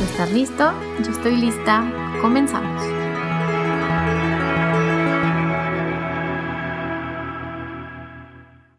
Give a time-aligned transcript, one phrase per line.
[0.00, 0.72] Estás listo,
[1.04, 1.82] yo estoy lista,
[2.20, 2.82] comenzamos.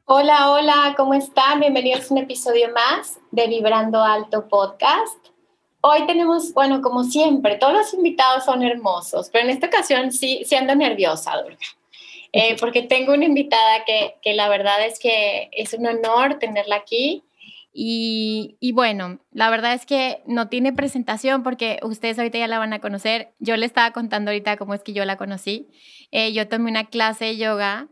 [0.06, 1.60] Hola, hola, ¿cómo están?
[1.60, 5.28] Bienvenidos a un episodio más de Vibrando Alto Podcast.
[5.82, 10.44] Hoy tenemos, bueno, como siempre, todos los invitados son hermosos, pero en esta ocasión sí,
[10.46, 11.58] sí ando nerviosa, Durga.
[12.32, 16.78] Eh, porque tengo una invitada que, que la verdad es que es un honor tenerla
[16.78, 17.26] aquí
[17.82, 22.74] y, bueno, la verdad es que no tiene presentación porque ustedes ahorita ya la van
[22.74, 23.32] a conocer.
[23.40, 25.70] Yo le estaba contando ahorita cómo es que yo la conocí.
[26.12, 27.88] Eh, yo tomé una clase de yoga,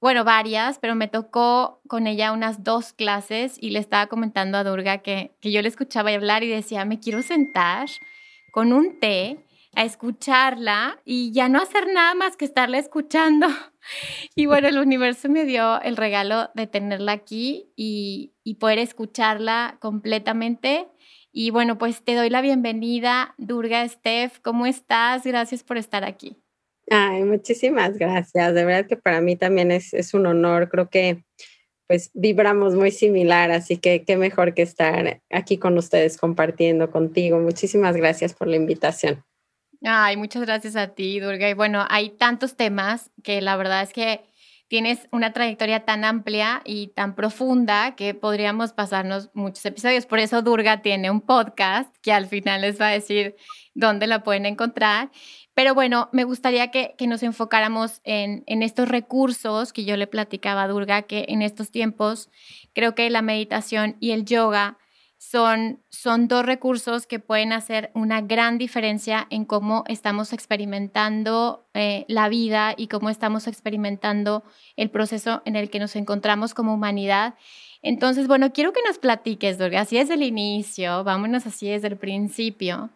[0.00, 4.64] bueno, varias, pero me tocó con ella unas dos clases y le estaba comentando a
[4.64, 7.86] Durga que, que yo le escuchaba hablar y decía, me quiero sentar
[8.50, 13.46] con un té a escucharla y ya no hacer nada más que estarla escuchando.
[14.36, 20.86] Y bueno, el universo me dio el regalo de tenerla aquí y, poder escucharla completamente.
[21.32, 24.38] Y bueno, pues te doy la bienvenida, Durga Steph.
[24.42, 25.24] ¿Cómo estás?
[25.24, 26.36] Gracias por estar aquí.
[26.90, 28.52] Ay, muchísimas gracias.
[28.54, 30.68] De verdad que para mí también es, es un honor.
[30.68, 31.24] Creo que
[31.86, 37.40] pues vibramos muy similar, así que qué mejor que estar aquí con ustedes compartiendo contigo.
[37.40, 39.24] Muchísimas gracias por la invitación.
[39.82, 41.48] Ay, muchas gracias a ti, Durga.
[41.48, 44.22] Y bueno, hay tantos temas que la verdad es que
[44.68, 50.04] tienes una trayectoria tan amplia y tan profunda que podríamos pasarnos muchos episodios.
[50.06, 53.36] Por eso Durga tiene un podcast que al final les va a decir
[53.74, 55.10] dónde la pueden encontrar.
[55.54, 60.06] Pero bueno, me gustaría que, que nos enfocáramos en, en, estos recursos que yo le
[60.06, 62.30] platicaba a Durga, que en estos tiempos
[62.74, 64.78] creo que la meditación y el yoga
[65.20, 72.06] son, son dos recursos que pueden hacer una gran diferencia en cómo estamos experimentando eh,
[72.08, 74.42] la vida y cómo estamos experimentando
[74.76, 77.34] el proceso en el que nos encontramos como humanidad.
[77.82, 81.98] Entonces, bueno, quiero que nos platiques, Dorga, así desde el inicio, vámonos así desde el
[81.98, 82.88] principio.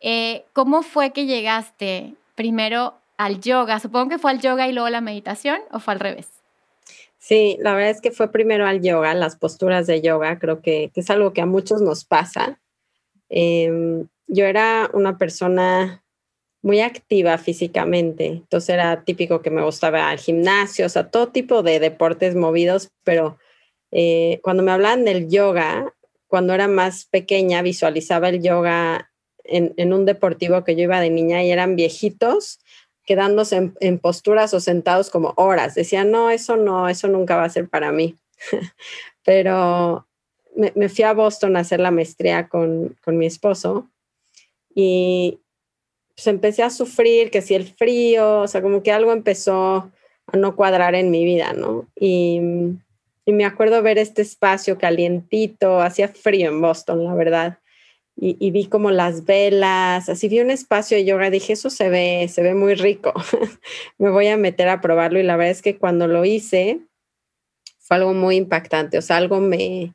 [0.00, 3.80] Eh, ¿Cómo fue que llegaste primero al yoga?
[3.80, 6.33] Supongo que fue al yoga y luego la meditación o fue al revés.
[7.26, 10.90] Sí, la verdad es que fue primero al yoga, las posturas de yoga, creo que,
[10.94, 12.60] es algo que a muchos nos pasa.
[13.30, 16.04] Em, yo era una persona
[16.60, 21.62] muy activa físicamente, entonces era típico que me gustaba el gimnasio, o sea, todo tipo
[21.62, 23.38] de deportes movidos, pero
[23.90, 25.94] eh, cuando me hablaban del yoga,
[26.26, 29.10] cuando era más pequeña, visualizaba el yoga
[29.44, 32.58] en, en un deportivo que yo iba de niña y eran viejitos
[33.04, 35.74] quedándose en, posturas o sentados como horas.
[35.74, 38.16] Decía, no, eso no, eso nunca va a ser para mí.
[39.24, 40.06] Pero
[40.56, 43.88] me, fui a Boston a hacer la maestría con, mi esposo
[44.74, 45.40] y
[46.14, 49.90] pues empecé a sufrir, que si el frío, o sea, como que algo empezó
[50.26, 51.88] a no cuadrar en mi vida, ¿no?
[51.98, 52.40] Y,
[53.24, 57.58] y me acuerdo ver este espacio calientito, hacía frío en Boston, la verdad
[58.16, 62.28] y, vi como las velas, así vi un espacio de yoga, dije, eso se ve,
[62.28, 63.12] se ve muy rico,
[63.98, 66.80] me voy a meter a probarlo y la verdad es que cuando lo hice
[67.80, 69.94] fue algo muy impactante, o sea, algo me,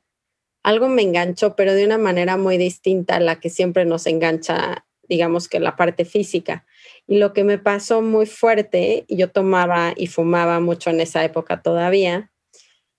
[0.64, 4.86] algo me enganchó, pero de una manera muy distinta a la que siempre nos engancha,
[5.08, 6.66] digamos que la parte física.
[7.08, 11.24] Y lo que me pasó muy fuerte, y yo tomaba y fumaba mucho en esa
[11.24, 12.32] época todavía,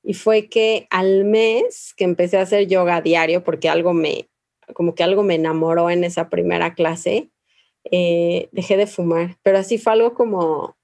[0.02, 4.29] y fue que al mes que empecé a hacer yoga diario, porque algo me,
[4.74, 7.30] como que algo me enamoró en esa primera clase,
[7.84, 10.76] eh, dejé de fumar, pero así fue algo como,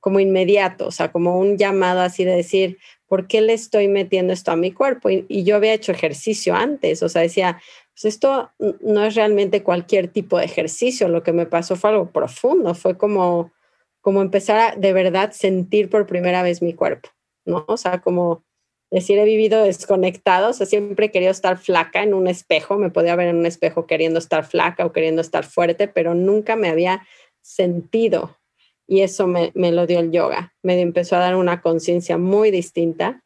[0.00, 4.32] como inmediato, o sea, como un llamado así de decir, ¿por qué le estoy metiendo
[4.32, 5.10] esto a mi cuerpo?
[5.10, 7.60] Y, yo había hecho ejercicio antes, o sea, decía,
[7.94, 8.50] pues esto
[8.80, 12.96] no es realmente cualquier tipo de ejercicio, lo que me pasó fue algo profundo, fue
[12.96, 13.52] como,
[14.00, 17.10] como empezar a de verdad sentir por primera vez mi cuerpo,
[17.44, 17.64] ¿no?
[17.68, 18.44] O sea, como
[18.90, 22.90] decir, he vivido desconectado, o sea, siempre he querido estar flaca en un espejo, me
[22.90, 26.68] podía ver en un espejo queriendo estar flaca o queriendo estar fuerte, pero nunca me
[26.68, 27.06] había
[27.42, 28.38] sentido
[28.86, 30.54] y eso me, me, lo dio el yoga.
[30.62, 33.22] Me empezó a dar una conciencia muy distinta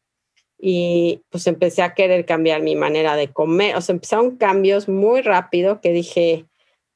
[0.59, 3.75] y pues empecé a querer cambiar mi manera de comer.
[3.77, 6.45] O sea, empezaron cambios muy rápido que dije,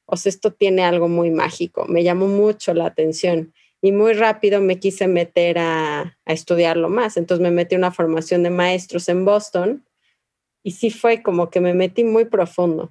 [0.04, 1.86] o sea, esto tiene algo muy mágico.
[1.86, 7.16] Me llamó mucho la atención y muy rápido me quise meter a, a estudiarlo más.
[7.16, 9.84] Entonces me metí una formación de maestros en Boston
[10.62, 12.90] y sí fue como que me metí muy profundo.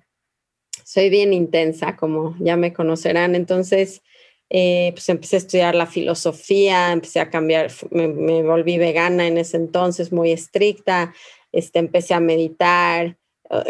[0.84, 3.36] Soy bien intensa, como ya me conocerán.
[3.36, 4.02] Entonces,
[4.50, 9.58] eh, pues empecé a estudiar la filosofía, empecé a cambiar, me, volví vegana en ese
[9.58, 11.14] entonces, muy estricta,
[11.52, 13.18] este, empecé a meditar,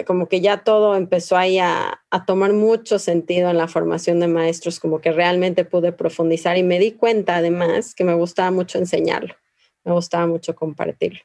[0.06, 4.80] como que ya todo empezó ahí a, tomar mucho sentido en la formación de maestros,
[4.80, 9.36] como que realmente pude profundizar y me di cuenta además que me gustaba mucho enseñarlo,
[9.84, 11.22] me gustaba mucho compartirlo.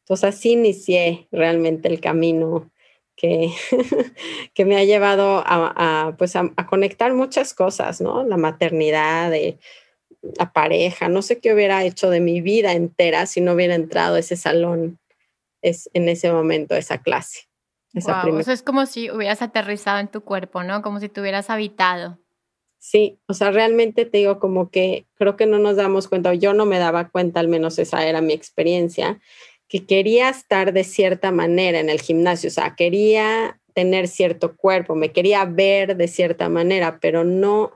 [0.00, 2.70] Entonces así inicié realmente el camino
[3.14, 3.52] que,
[4.54, 8.24] que me ha llevado a, pues a, conectar muchas cosas, ¿no?
[8.24, 9.32] La maternidad,
[10.22, 14.16] la pareja, no sé qué hubiera hecho de mi vida entera si no hubiera entrado
[14.16, 14.98] a ese salón
[15.60, 17.51] es, en ese momento, esa clase.
[17.92, 20.82] Esa es como si hubieras aterrizado en tu cuerpo, ¿no?
[20.82, 22.18] Como si te hubieras habitado.
[22.78, 26.52] Sí, o sea, realmente te digo como que creo que no nos damos cuenta, yo
[26.52, 29.20] no me daba cuenta, al menos esa era mi experiencia,
[29.68, 34.96] que quería estar de cierta manera en el gimnasio, o sea, quería tener cierto cuerpo,
[34.96, 37.70] me quería ver de cierta manera, pero no,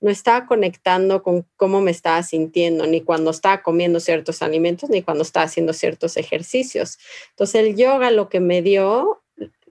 [0.00, 5.02] no estaba conectando con cómo me estaba sintiendo, ni cuando estaba comiendo ciertos alimentos, ni
[5.02, 6.98] cuando estaba haciendo ciertos ejercicios.
[7.30, 9.19] Entonces el yoga lo que me dio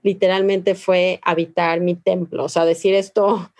[0.02, 3.50] literalmente fue habitar mi templo, o sea, decir esto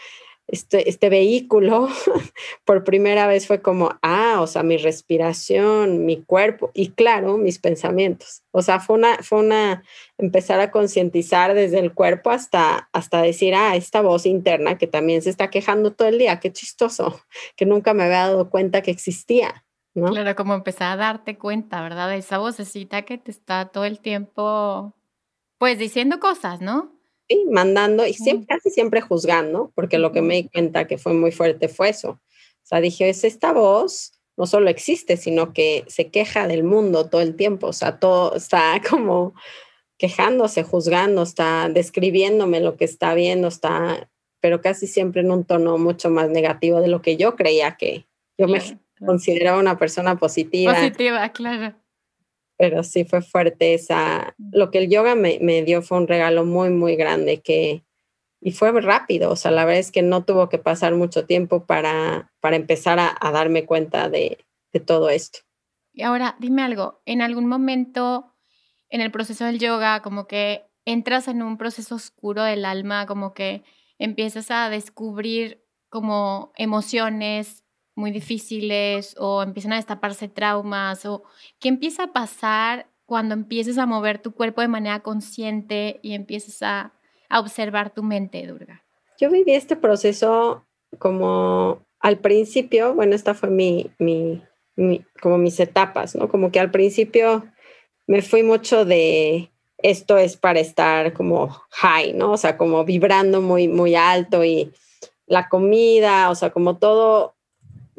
[0.50, 1.88] este, este vehículo,
[2.64, 7.58] por primera vez fue como, ah, o sea, mi respiración, mi cuerpo y claro, mis
[7.58, 8.42] pensamientos.
[8.50, 9.84] O sea, fue una, fue una,
[10.18, 15.22] empezar a concientizar desde el cuerpo hasta, hasta decir, ah, esta voz interna que también
[15.22, 17.20] se está quejando todo el día, qué chistoso,
[17.56, 19.64] que nunca me había dado cuenta que existía.
[19.94, 20.10] ¿no?
[20.10, 22.08] Claro, como empezar a darte cuenta, ¿verdad?
[22.08, 24.94] De esa vocecita que te está todo el tiempo,
[25.60, 26.98] pues diciendo cosas, ¿no?
[27.48, 31.30] mandando y siempre, casi siempre juzgando, porque lo que me di cuenta que fue muy
[31.30, 32.10] fuerte fue eso.
[32.10, 37.08] O sea, dije, es esta voz no solo existe, sino que se queja del mundo
[37.08, 39.34] todo el tiempo, o sea, todo está como
[39.98, 44.10] quejándose, juzgando, está describiéndome lo que está viendo, está,
[44.40, 48.06] pero casi siempre en un tono mucho más negativo de lo que yo creía que
[48.38, 48.60] yo me
[48.98, 50.74] consideraba una persona positiva.
[50.74, 51.79] Positiva, claro
[52.60, 56.44] pero sí fue fuerte esa, lo que el yoga me, me, dio fue un regalo
[56.44, 57.84] muy, muy grande que,
[58.38, 61.64] y fue rápido, o sea, la verdad es que no tuvo que pasar mucho tiempo
[61.64, 65.38] para, para empezar a, darme cuenta de, de, todo esto.
[65.94, 68.34] Y ahora, dime algo, en algún momento
[68.90, 73.32] en el proceso del yoga, como que entras en un proceso oscuro del alma, como
[73.32, 73.62] que
[73.96, 77.64] empiezas a descubrir como emociones,
[78.00, 81.22] muy difíciles o empiezan a destaparse traumas o
[81.60, 86.62] qué empieza a pasar cuando empieces a mover tu cuerpo de manera consciente y empieces
[86.62, 86.92] a,
[87.32, 88.82] observar tu mente, Durga?
[89.20, 90.64] Yo viví este proceso
[90.98, 94.42] como al principio, bueno, esta fue mi, mi,
[95.20, 96.28] como mis etapas, ¿no?
[96.28, 97.44] Como que al principio
[98.08, 102.32] me fui mucho de esto es para estar como high, ¿no?
[102.32, 104.72] O sea, como vibrando muy, muy alto y
[105.26, 107.36] la comida, o sea, como todo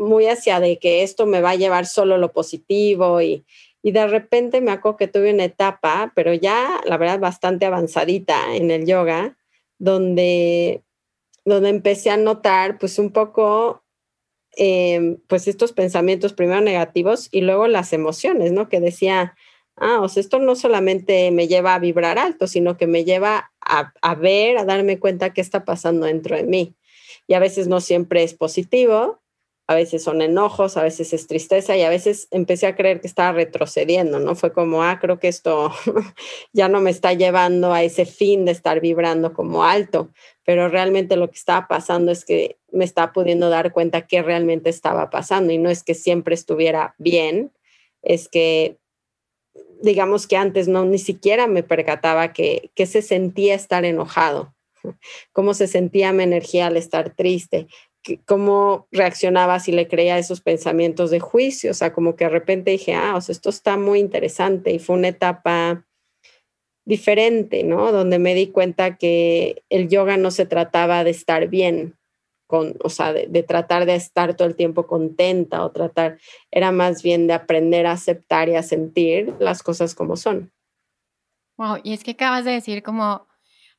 [0.02, 3.46] muy hacia de que esto me va a llevar solo lo positivo y,
[3.84, 8.56] y de repente me acuerdo que tuve una etapa, pero ya la verdad bastante avanzadita
[8.56, 9.38] en el yoga,
[9.80, 10.84] donde,
[11.46, 13.84] donde empecé a notar pues un poco
[14.56, 18.70] em, pues estos pensamientos primero negativos y luego las emociones, ¿no?
[18.70, 19.36] Que decía,
[19.78, 23.52] ah, o sea, esto no solamente me lleva a vibrar alto, sino que me lleva
[23.62, 26.76] a, a ver, a darme cuenta qué está pasando dentro de mí.
[27.28, 29.21] Y a veces no siempre es positivo,
[29.72, 33.08] a veces son enojos, a veces es tristeza y a veces empecé a creer que
[33.08, 34.36] estaba retrocediendo, ¿no?
[34.36, 35.72] Fue como, ah, creo que esto
[36.54, 40.10] ya no me está llevando a ese fin de estar vibrando como alto,
[40.46, 44.70] pero realmente lo que estaba pasando es que me estaba pudiendo dar cuenta que realmente
[44.70, 47.52] estaba pasando y no es que siempre estuviera bien,
[48.02, 48.78] es que
[49.82, 54.54] digamos que antes no ni siquiera me percataba que, que se sentía estar enojado,
[55.32, 57.68] cómo se sentía mi energía al estar triste,
[58.26, 62.72] cómo reaccionaba si le creía esos pensamientos de juicio, o sea, como que de repente
[62.72, 65.86] dije, ah, o sea, esto está muy interesante y fue una etapa
[66.86, 67.92] diferente, ¿no?
[67.92, 71.96] Donde me di cuenta que el yoga no se trataba de estar bien,
[72.48, 76.72] con, o sea, de, de, tratar de estar todo el tiempo contenta o tratar, era
[76.72, 80.52] más bien de aprender a aceptar y a sentir las cosas como son.
[81.58, 83.28] Wow, y es que acabas de decir como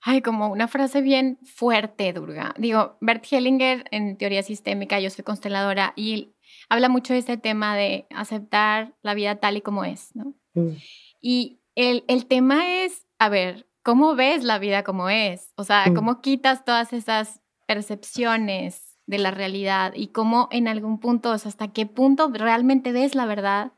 [0.03, 2.55] ay, como una frase bien fuerte, Durga.
[2.59, 6.35] Digo, Bert Hellinger en teoría sistémica, yo soy consteladora, y
[6.69, 10.35] habla mucho de este tema de aceptar la vida tal y como es, ¿no?
[10.55, 10.77] Mm.
[11.21, 15.53] Y el, el, tema es, a ver, ¿cómo ves la vida como es?
[15.57, 15.95] O sea, mm.
[15.95, 21.49] ¿cómo quitas todas esas percepciones de la realidad y cómo en algún punto, o sea,
[21.49, 23.73] hasta qué punto realmente ves la verdad?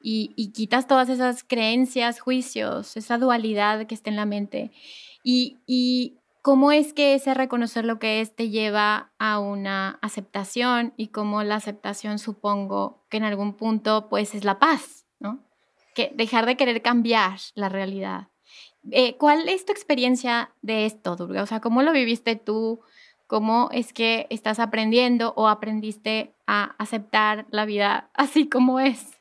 [0.00, 4.70] Y, y, quitas todas esas creencias, juicios, esa dualidad que está en la mente.
[5.28, 11.08] Y, cómo es que ese reconocer lo que es te lleva a una aceptación y
[11.08, 15.40] cómo la aceptación supongo que en algún punto pues es la paz, ¿no?
[15.96, 18.28] Que dejar de querer cambiar la realidad.
[18.92, 21.42] Eh, ¿Cuál es tu experiencia de esto, Durga?
[21.42, 22.78] O sea, ¿cómo lo viviste tú?
[23.26, 29.18] ¿Cómo es que estás aprendiendo o aprendiste a aceptar la vida así como es?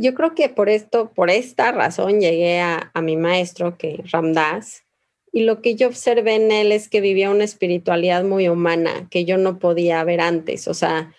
[0.00, 4.84] Yo creo que por esto, por esta razón llegué a, mi maestro, que Ramdas,
[5.30, 9.26] y lo que yo observé en él es que vivía una espiritualidad muy humana que
[9.26, 10.68] yo no podía ver antes.
[10.68, 11.12] O sea,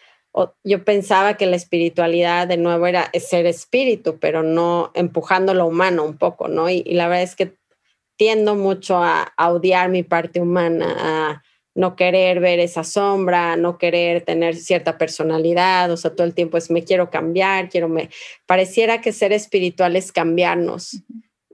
[0.64, 6.04] yo pensaba que la espiritualidad de nuevo era ser espíritu, pero no empujando lo humano
[6.04, 6.68] un poco, ¿no?
[6.68, 7.54] Y, la verdad es que
[8.18, 13.78] tiendo mucho a, a, odiar mi parte humana, a no querer ver esa sombra, no
[13.78, 18.10] querer tener cierta personalidad, o sea, todo el tiempo es me quiero cambiar, quiero me
[18.46, 21.04] pareciera que ser espiritual es cambiarnos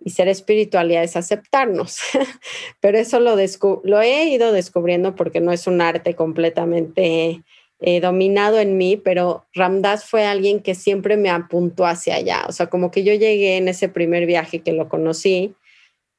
[0.04, 2.00] y ser espiritualidad es aceptarnos.
[2.80, 3.36] Pero eso lo
[3.84, 7.44] lo he ido descubriendo porque no es un arte completamente
[7.80, 12.52] eh, dominado en mí, pero Ramdas fue alguien que siempre me apuntó hacia allá, o
[12.52, 15.54] sea, como que yo llegué en ese primer viaje que lo conocí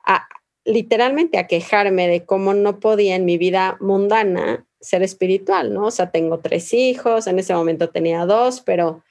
[0.07, 0.29] a,
[0.69, 5.87] literalmente a quejarme de cómo no podía en mi vida mundana ser espiritual, ¿no?
[5.87, 9.03] O sea, tengo tres hijos, en ese momento tenía dos, pero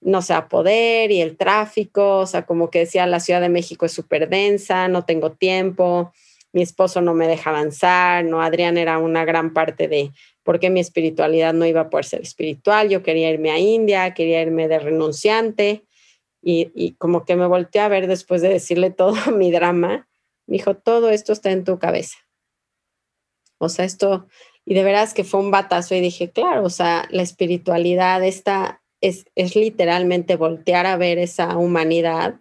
[0.00, 3.48] no sé, a poder y el tráfico, o sea, como que decía, la Ciudad de
[3.48, 6.12] México es súper densa, no tengo tiempo,
[6.52, 8.42] mi esposo no me deja avanzar, ¿no?
[8.42, 10.12] Adrián era una gran parte de
[10.44, 14.12] por qué mi espiritualidad no iba a poder ser espiritual, yo quería irme a India,
[14.12, 15.84] quería irme de renunciante
[16.42, 20.07] y, y como que me volteé a ver después de decirle todo mi drama
[20.48, 22.16] me dijo, todo esto está en tu cabeza.
[23.58, 24.26] O sea, esto,
[24.64, 28.82] y de veras que fue un batazo y dije, claro, o sea, la espiritualidad esta
[29.00, 32.40] es, es literalmente voltear a ver esa humanidad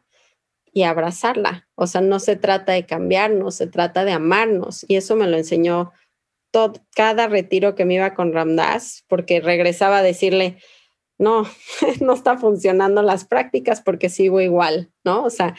[0.72, 1.68] y abrazarla.
[1.76, 4.86] O sea, no se trata de cambiarnos, se trata de amarnos.
[4.88, 5.92] Y eso me lo enseñó
[6.52, 10.60] todo, cada retiro que me iba con Ramdas, porque regresaba a decirle,
[11.18, 11.46] no,
[12.02, 15.24] no está funcionando las prácticas porque sigo igual, ¿no?
[15.24, 15.56] O sea,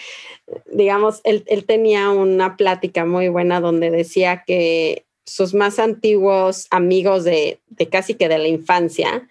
[0.73, 7.61] digamos, él, tenía una plática muy buena donde decía que sus más antiguos amigos de,
[7.67, 9.29] de casi que de la infancia,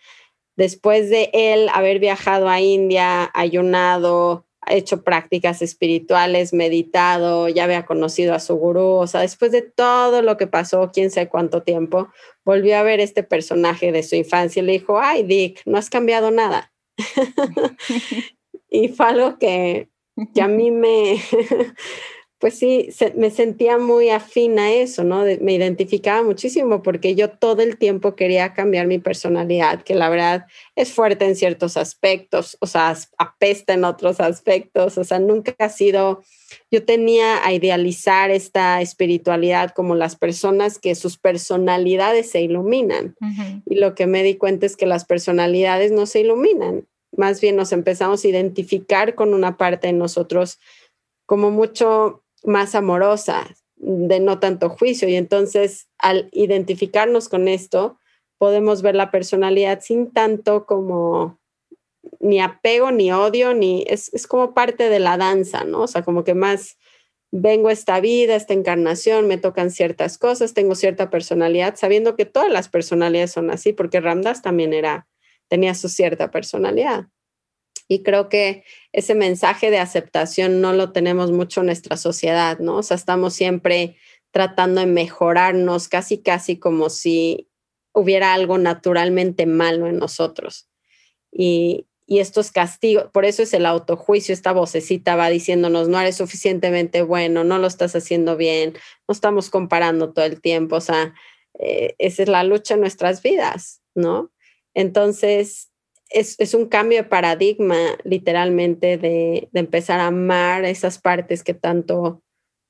[0.56, 8.34] después de él haber viajado a India, ayunado, hecho prácticas espirituales, meditado, ya había conocido
[8.34, 12.10] a su gurú, o sea, después de todo lo que pasó, quién sabe cuánto tiempo,
[12.44, 15.90] volvió a ver este personaje de su infancia y le dijo, ay, Dick, no has
[15.90, 16.72] cambiado nada.
[18.70, 19.90] y fue algo que,
[20.34, 21.18] que a mí me,
[22.40, 25.24] pues sí, me sentía muy afín a eso, ¿no?
[25.42, 30.46] me identificaba muchísimo porque yo todo el tiempo quería cambiar mi personalidad, que la verdad
[30.76, 35.70] es fuerte en ciertos aspectos, o sea, apesta en otros aspectos, o sea, nunca ha
[35.70, 36.22] sido,
[36.70, 43.16] yo tenía a idealizar esta espiritualidad como las personas que sus personalidades se iluminan.
[43.66, 47.56] Y lo que me di cuenta es que las personalidades no se iluminan, más bien
[47.56, 50.60] nos empezamos a identificar con una parte de nosotros
[51.26, 55.08] como mucho más amorosa, de no tanto juicio.
[55.08, 58.00] Y entonces, al identificarnos con esto,
[58.38, 61.40] podemos ver la personalidad sin tanto como
[62.20, 65.82] ni apego, ni odio, ni es, es como parte de la danza, ¿no?
[65.82, 66.78] O sea, como que más
[67.32, 72.26] vengo a esta vida, esta encarnación, me tocan ciertas cosas, tengo cierta personalidad, sabiendo que
[72.26, 75.08] todas las personalidades son así, porque Ramdas también era,
[75.48, 77.08] tenía su cierta personalidad.
[77.88, 82.78] Y creo que ese mensaje de aceptación no lo tenemos mucho en nuestra sociedad, ¿no?
[82.78, 83.96] O sea, estamos siempre
[84.32, 87.50] tratando de mejorarnos, casi, casi como si
[87.94, 90.70] hubiera algo naturalmente malo en nosotros.
[91.32, 96.16] Y, y estos castigos, por eso es el autojuicio, esta vocecita va diciéndonos, no eres
[96.16, 98.74] suficientemente bueno, no lo estás haciendo bien,
[99.08, 101.14] no estamos comparando todo el tiempo, o sea,
[101.60, 104.32] eh, esa es la lucha en nuestras vidas, ¿no?
[104.74, 105.70] Entonces,
[106.10, 112.22] es, un cambio de paradigma, literalmente, de, empezar a amar esas partes que tanto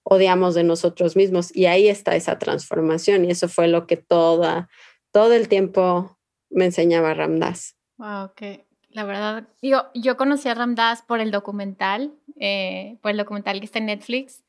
[0.04, 1.56] odiamos de nosotros mismos.
[1.56, 3.26] Y ahí está esa transformación.
[3.26, 4.70] Y eso fue lo que toda,
[5.12, 6.18] todo el tiempo
[6.50, 7.76] me enseñaba Ramdas.
[7.98, 13.18] Wow, que la verdad, yo, yo conocí a Ramdas por el documental, eh, por el
[13.18, 14.44] documental que está en Netflix.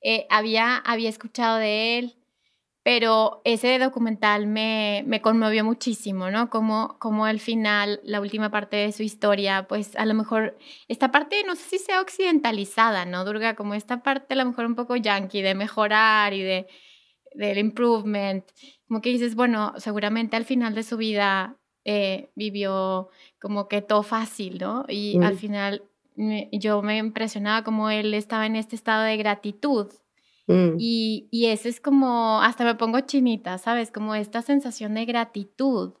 [0.00, 2.17] eh, había, había escuchado de él,
[2.88, 6.48] pero ese documental me, me conmovió muchísimo, ¿no?
[6.48, 10.56] Como, como al final, la última parte de su historia, pues a lo mejor
[10.88, 13.56] esta parte, no sé si sea occidentalizada, ¿no, Durga?
[13.56, 16.66] Como esta parte a lo mejor un poco yankee de mejorar y de
[17.34, 18.46] del improvement,
[18.86, 24.02] como que dices, bueno, seguramente al final de su vida eh, vivió como que todo
[24.02, 24.86] fácil, ¿no?
[24.88, 25.82] Y al final
[26.52, 29.88] yo me impresionaba como él estaba en este estado de gratitud.
[30.48, 30.76] Mm.
[30.78, 33.92] Y, y ese es como, hasta me pongo chinita, ¿sabes?
[33.92, 35.94] Como esta sensación de gratitud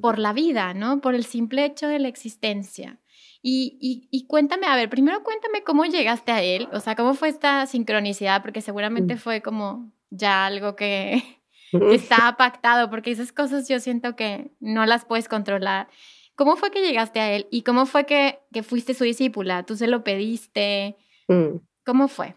[0.00, 1.00] por la vida, ¿no?
[1.00, 3.00] Por el simple hecho de la existencia.
[3.42, 7.14] Y, y, y, cuéntame, a ver, primero cuéntame cómo llegaste a él, o sea, cómo
[7.14, 9.18] fue esta sincronicidad, porque seguramente mm.
[9.18, 11.22] fue como ya algo que,
[11.92, 15.88] está pactado, porque esas cosas yo siento que no las puedes controlar.
[16.34, 19.64] ¿Cómo fue que llegaste a él y cómo fue que, que fuiste su discípula?
[19.64, 20.96] ¿Tú se lo pediste?
[21.26, 21.58] Mm.
[21.84, 22.36] ¿Cómo fue?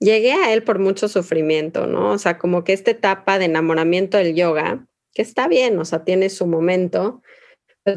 [0.00, 2.12] Llegué a él por mucho sufrimiento, ¿no?
[2.12, 6.04] O sea, como que esta etapa de enamoramiento del yoga, que está bien, o sea,
[6.04, 7.22] tiene su momento,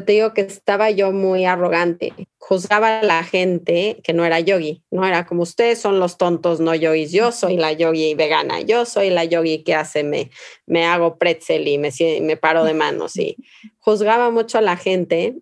[0.00, 4.82] te digo que estaba yo muy arrogante, juzgaba a la gente que no era yogi,
[4.90, 8.84] no era como ustedes son los tontos no yogis, yo soy la yogi vegana, yo
[8.84, 10.30] soy la yogi que hace, me,
[10.66, 11.90] me hago pretzel y me,
[12.22, 13.36] me paro de manos y
[13.78, 15.36] juzgaba mucho a la gente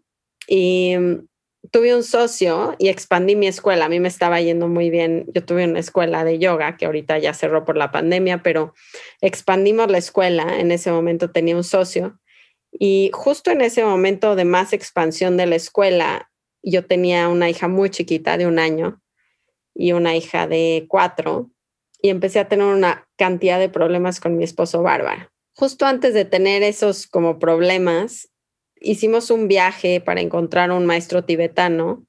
[0.46, 1.26] y mm,
[1.70, 5.44] tuve un socio y expandí mi escuela, a mí me estaba yendo muy bien, yo
[5.44, 8.74] tuve una escuela de yoga que ahorita ya cerró por la pandemia, pero
[9.20, 12.18] expandimos la escuela, en ese momento tenía un socio
[12.72, 16.30] y justo en ese momento de más expansión de la escuela,
[16.62, 19.02] yo tenía una hija muy chiquita de un año
[19.74, 21.50] y una hija de cuatro
[22.02, 25.32] y empecé a tener una cantidad de problemas con mi esposo Bárbara.
[25.54, 28.29] Justo antes de tener esos como problemas,
[28.80, 32.04] hicimos un viaje para encontrar un maestro tibetano,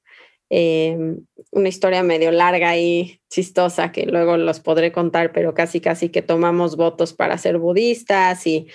[0.50, 6.10] em, una historia medio larga y chistosa que luego los podré contar, pero casi casi
[6.10, 8.68] que tomamos votos para ser budistas y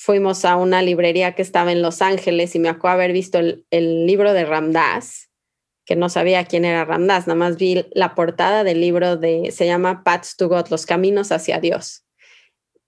[0.00, 4.06] fuimos a una librería que estaba en Los Ángeles y me acuerdo haber visto el,
[4.06, 5.28] libro de Ramdas,
[5.84, 9.66] que no sabía quién era Ramdas, nada más vi la portada del libro de, se
[9.66, 12.04] llama Paths to God, Los Caminos hacia Dios.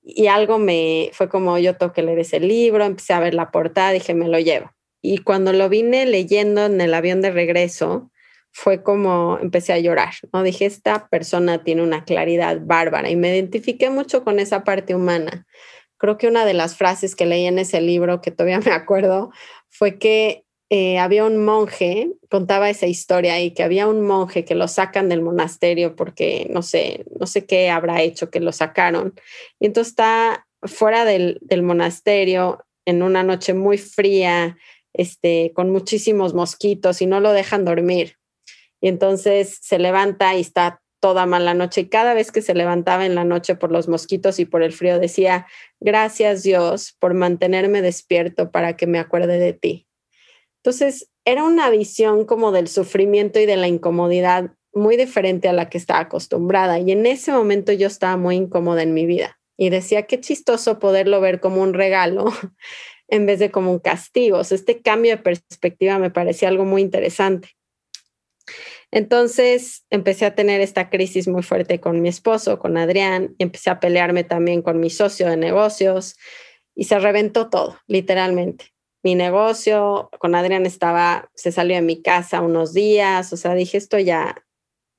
[0.02, 3.92] Y algo me fue como yo toqué leer ese libro, empecé a ver la portada,
[3.92, 4.72] dije, me lo llevo.
[5.00, 8.10] Y cuando lo vine leyendo en el avión de regreso,
[8.50, 10.42] fue como empecé a llorar, ¿no?
[10.42, 15.46] Dije, esta persona tiene una claridad bárbara y me identifiqué mucho con esa parte humana
[16.02, 19.30] creo que una de las frases que leí en ese libro, que todavía me acuerdo,
[19.70, 24.54] fue que eh, había un monje, contaba esa historia y que había un monje que
[24.54, 29.12] lo sacan del monasterio porque no sé, no sé qué habrá hecho que lo sacaron.
[29.60, 34.56] Y entonces está fuera del, monasterio en una noche muy fría,
[34.94, 38.16] este, con muchísimos mosquitos y no lo dejan dormir.
[38.80, 43.04] Y entonces se levanta y está toda mala noche y cada vez que se levantaba
[43.04, 45.46] en la noche por los mosquitos y por el frío decía,
[45.80, 49.86] gracias Dios por mantenerme despierto para que me acuerde de ti.
[50.64, 55.68] Entonces, era una visión como del sufrimiento y de la incomodidad muy diferente a la
[55.68, 59.70] que estaba acostumbrada y en ese momento yo estaba muy incómoda en mi vida y
[59.70, 62.26] decía, qué chistoso poderlo ver como un regalo
[63.08, 64.40] en vez de como un castigo.
[64.40, 67.50] este cambio de perspectiva me parecía algo muy interesante.
[68.90, 73.70] Entonces empecé a tener esta crisis muy fuerte con mi esposo, con Adrián, y empecé
[73.70, 76.16] a pelearme también con mi socio de negocios
[76.74, 78.72] y se reventó todo, literalmente.
[79.02, 83.78] Mi negocio con Adrián estaba, se salió de mi casa unos días, o sea, dije,
[83.78, 84.44] esto ya,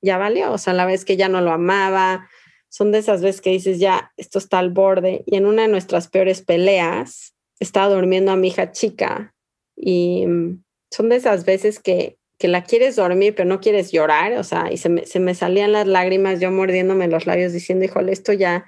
[0.02, 2.28] ya valió, o sea, la vez que ya no lo amaba,
[2.68, 5.22] son de esas veces que dices, ya, esto está al borde.
[5.26, 9.34] Y en una de nuestras peores peleas, estaba durmiendo a mi hija chica
[9.76, 14.32] y mm, son de esas veces que que la quieres dormir, pero no quieres llorar,
[14.34, 17.84] o sea, y se me, se me salían las lágrimas, yo mordiéndome los labios diciendo,
[17.84, 18.66] híjole, esto ya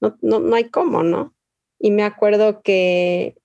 [0.00, 1.34] no, no, no hay cómo, ¿no?
[1.78, 3.36] Y me acuerdo que,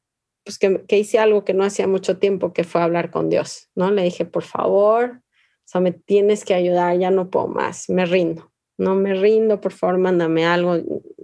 [0.47, 3.67] pues que, que, hice algo que no hacía mucho tiempo, que fue hablar con Dios,
[3.75, 3.91] ¿no?
[3.91, 8.05] Le dije, por favor, o sea, me tienes que ayudar, ya no puedo más, me
[8.05, 10.77] rindo, no me rindo, por favor, mándame algo,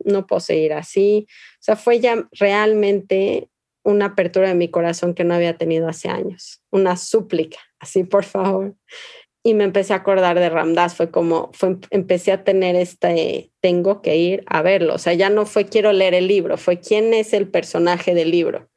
[0.03, 1.25] no puedo seguir así.
[1.29, 3.47] O sea, fue ya realmente
[3.85, 8.25] una apertura de mi corazón que no había tenido hace años, una súplica, así por
[8.25, 8.75] favor.
[9.41, 14.01] Y me empecé a acordar de Ramdas, fue como, fue, empecé a tener este, tengo
[14.01, 17.13] que ir a verlo, o sea, ya no fue quiero leer el libro, fue quién
[17.13, 18.69] es el personaje del libro,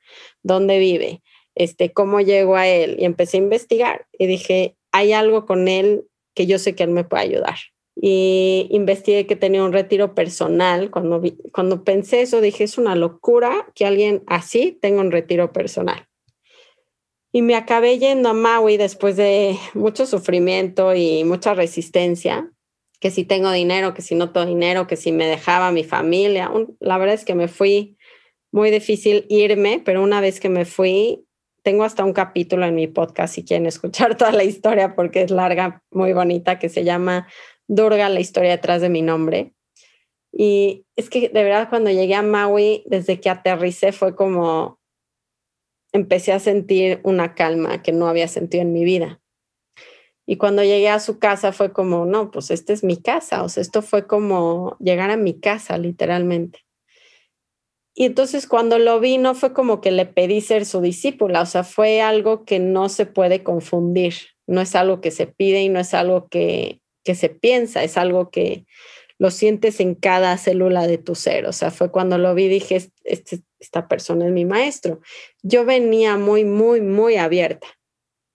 [0.46, 1.22] dónde vive,
[1.54, 6.04] este, cómo llego a él, y empecé a investigar y dije, hay algo con él
[6.34, 7.56] que yo sé que él me puede ayudar
[7.98, 10.90] y investigué que tenía un retiro personal.
[10.90, 16.06] Cuando, cuando pensé eso, dije, es una locura que alguien así tenga un retiro personal.
[17.32, 22.50] Y me acabé yendo a Maui después de mucho sufrimiento y mucha resistencia.
[22.98, 26.50] que si tengo dinero, que si no tengo dinero, que si me dejaba mi familia.
[26.80, 27.95] la verdad es que me fui
[28.56, 31.26] muy difícil irme, pero una vez que me fui,
[31.62, 35.30] tengo hasta un capítulo en mi podcast si quieren escuchar toda la historia porque es
[35.30, 37.28] larga, muy bonita, que se llama
[37.68, 39.52] Durga, la historia detrás de mi nombre.
[40.32, 44.80] Y es que de verdad cuando llegué a Maui, desde que aterricé fue como
[45.92, 49.20] empecé a sentir una calma que no había sentido en mi vida.
[50.26, 53.50] Y cuando llegué a su casa fue como, no, pues esta es mi casa, o
[53.50, 56.65] sea, esto fue como llegar a mi casa, literalmente.
[57.98, 61.46] Y entonces cuando lo vi, no fue como que le pedí ser su discípula, o
[61.46, 64.14] sea, fue algo que no se puede confundir,
[64.46, 67.96] no es algo que se pide y no es algo que, que se piensa, es
[67.96, 68.66] algo que
[69.18, 72.86] lo sientes en cada célula de tu ser, o sea, fue cuando lo vi, dije,
[73.04, 75.00] este, esta persona es mi maestro.
[75.42, 77.66] Yo venía muy, muy, muy abierta,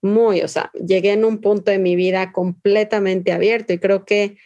[0.02, 4.38] muy, o sea, llegué en un punto de mi vida completamente abierto y creo que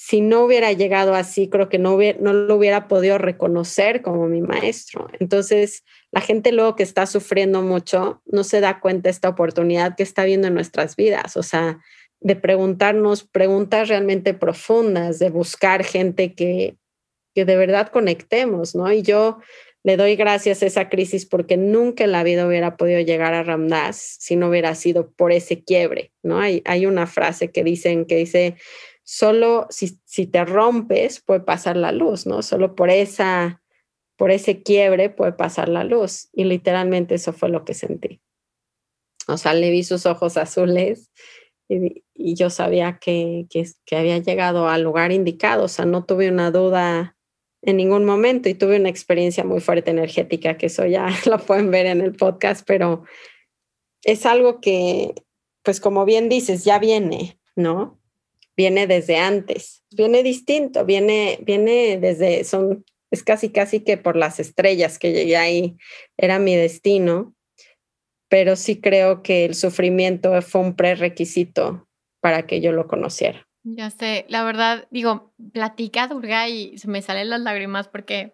[0.00, 4.40] si no hubiera llegado así, creo que no, no lo hubiera podido reconocer como mi
[4.40, 5.08] maestro.
[5.18, 5.82] Entonces,
[6.12, 10.04] la gente luego que está sufriendo mucho no se da cuenta de esta oportunidad que
[10.04, 11.80] está viendo en nuestras vidas, o sea,
[12.20, 16.76] de preguntarnos preguntas realmente profundas, de buscar gente que,
[17.34, 18.92] que de verdad conectemos, ¿no?
[18.92, 19.40] Y yo
[19.82, 23.42] le doy gracias a esa crisis porque nunca en la vida hubiera podido llegar a
[23.42, 26.38] Ramdas si no hubiera sido por ese quiebre, ¿no?
[26.38, 28.56] Hay, hay una frase que dicen que dice,
[29.08, 32.42] solo si, si te rompes puede pasar la luz, ¿no?
[32.42, 33.62] Solo por esa,
[34.16, 36.28] por ese quiebre puede pasar la luz.
[36.34, 38.20] Y literalmente eso fue lo que sentí.
[39.26, 41.10] O sea, le vi sus ojos azules
[41.70, 45.64] y, yo sabía que, que, que, había llegado al lugar indicado.
[45.64, 47.16] O sea, no tuve una duda
[47.62, 51.70] en ningún momento y tuve una experiencia muy fuerte energética, que eso ya lo pueden
[51.70, 53.04] ver en el podcast, pero
[54.04, 55.14] es algo que,
[55.62, 57.97] pues como bien dices, ya viene, ¿no?
[58.58, 64.40] Viene desde antes, viene distinto, viene, viene desde, son, es casi, casi que por las
[64.40, 65.76] estrellas que llegué ahí,
[66.16, 67.36] era mi destino,
[68.28, 71.88] pero sí creo que el sufrimiento fue un prerequisito
[72.20, 73.46] para que yo lo conociera.
[73.62, 78.32] Ya sé, la verdad, digo, platica Durga y se me salen las lágrimas porque,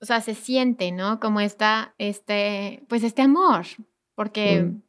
[0.00, 1.20] o sea, se siente, ¿no?
[1.20, 3.66] Como está, este, pues este amor,
[4.14, 4.84] porque mm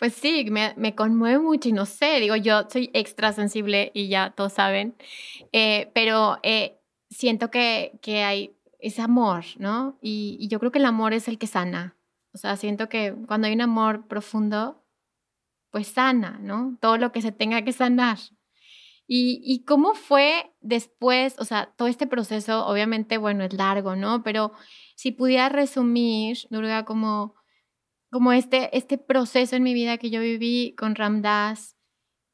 [0.00, 4.08] pues sí, me, me, conmueve mucho y no sé, digo, yo soy extra sensible y
[4.08, 4.96] ya todos saben,
[5.52, 9.98] eh, pero eh, siento que, que hay ese amor, ¿no?
[10.00, 11.98] Y, y, yo creo que el amor es el que sana.
[12.32, 14.82] O sea, siento que cuando hay un amor profundo,
[15.70, 16.78] pues sana, ¿no?
[16.80, 18.16] Todo lo que se tenga que sanar.
[19.06, 24.22] ¿Y, y cómo fue después, o sea, todo este proceso, obviamente, bueno, es largo, ¿no?
[24.22, 24.52] Pero
[24.94, 27.34] si pudiera resumir, Durga, como
[28.10, 31.76] como este, este proceso en mi vida que yo viví con Ramdas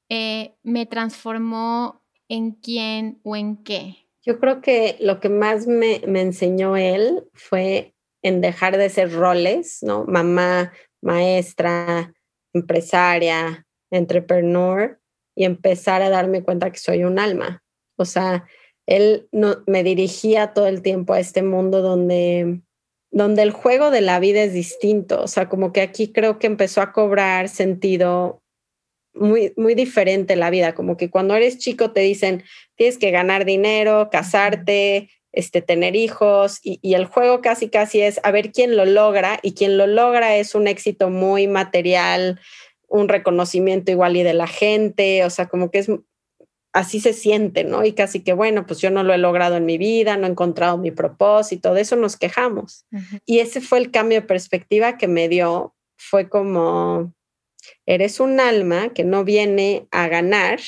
[0.08, 4.08] eh, me transformó en quién o en qué?
[4.22, 9.12] Yo creo que lo que más me, me enseñó él fue en dejar de ser
[9.12, 10.04] roles, ¿no?
[10.04, 12.12] Mamá, maestra,
[12.52, 14.98] empresaria, entrepreneur,
[15.36, 17.62] y empezar a darme cuenta que soy un alma.
[17.96, 18.46] O sea,
[18.86, 22.62] él no, me dirigía todo el tiempo a este mundo donde
[23.10, 25.22] donde el juego de la vida es distinto.
[25.22, 28.42] O sea, como que aquí creo que empezó a cobrar sentido
[29.14, 30.74] muy, muy diferente la vida.
[30.74, 32.44] Como que cuando eres chico te dicen,
[32.76, 38.20] tienes que ganar dinero, casarte, este, tener hijos, y, y, el juego casi casi es
[38.22, 42.40] a ver quién lo logra, y quien lo logra es un éxito muy material,
[42.88, 45.90] un reconocimiento igual y de la gente, o sea, como que es
[46.76, 47.86] así se siente, ¿no?
[47.86, 50.30] Y casi que, bueno, pues yo no lo he logrado en mi vida, no he
[50.30, 52.84] encontrado mi propósito, de eso nos quejamos.
[53.24, 57.14] Y ese fue el cambio de perspectiva que me dio, fue como,
[57.86, 60.60] eres un alma que no viene a ganar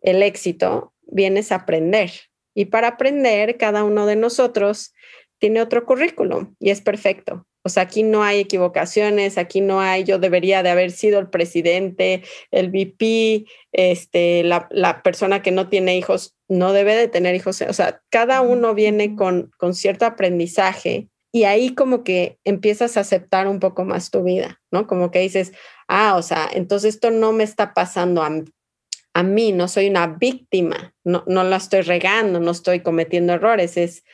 [0.00, 2.10] el éxito, vienes a aprender.
[2.54, 4.94] Y para aprender, cada uno de nosotros
[5.38, 7.46] tiene otro currículum y es perfecto.
[7.62, 11.28] O sea, aquí no hay equivocaciones, aquí no hay, yo debería de haber sido el
[11.28, 12.22] presidente,
[12.52, 17.60] el VP, este, la, la, persona que no tiene hijos no debe de tener hijos.
[17.62, 23.00] O sea, cada uno viene con, con cierto aprendizaje y ahí como que empiezas a
[23.00, 24.86] aceptar un poco más tu vida, ¿no?
[24.86, 25.52] Como que dices,
[25.88, 28.30] ah, o sea, entonces esto no me está pasando a,
[29.12, 33.76] a mí, no soy una víctima, no, no la estoy regando, no estoy cometiendo errores,
[33.76, 34.04] es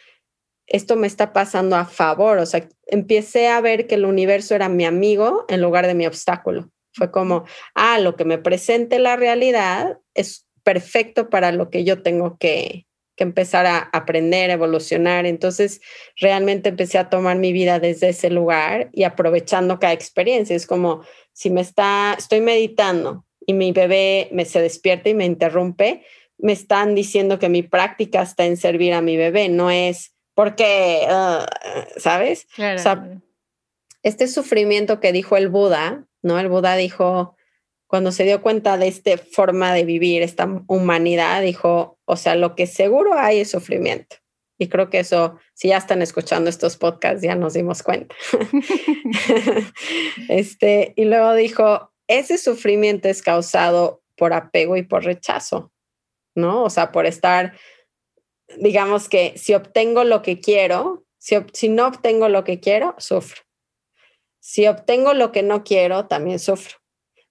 [0.67, 4.69] esto me está pasando a favor, o sea, empecé a ver que el universo era
[4.69, 6.71] mi amigo en lugar de mi obstáculo.
[6.95, 7.45] Fue como,
[7.75, 12.87] ah, lo que me presente la realidad es perfecto para lo que yo tengo que,
[13.17, 15.27] que empezar a aprender, evolucionar.
[15.27, 15.81] Entonces,
[16.17, 20.55] realmente empecé a tomar mi vida desde ese lugar y aprovechando cada experiencia.
[20.55, 25.25] Es como, si me está, estoy meditando y mi bebé me se despierta y me
[25.25, 26.05] interrumpe,
[26.39, 31.07] me están diciendo que mi práctica está en servir a mi bebé, no es porque,
[31.09, 31.47] ah,
[31.97, 32.47] ¿sabes?
[32.53, 33.21] O sea,
[34.03, 36.39] este sufrimiento que dijo el Buda, ¿no?
[36.39, 37.37] El Buda dijo,
[37.87, 42.55] cuando se dio cuenta de esta forma de vivir, esta humanidad, dijo, o sea, lo
[42.55, 44.17] que seguro hay es sufrimiento.
[44.59, 48.15] Y creo que eso, si ya están escuchando estos podcasts, ya nos dimos cuenta.
[50.29, 55.73] este, y luego dijo, ese sufrimiento es causado por apego y por rechazo,
[56.35, 56.65] ¿no?
[56.65, 57.55] O sea, por estar,
[58.59, 63.43] digamos que si obtengo lo que quiero, si, si no obtengo lo que quiero, sufro.
[64.41, 66.79] Si obtengo lo que no quiero, también sufro.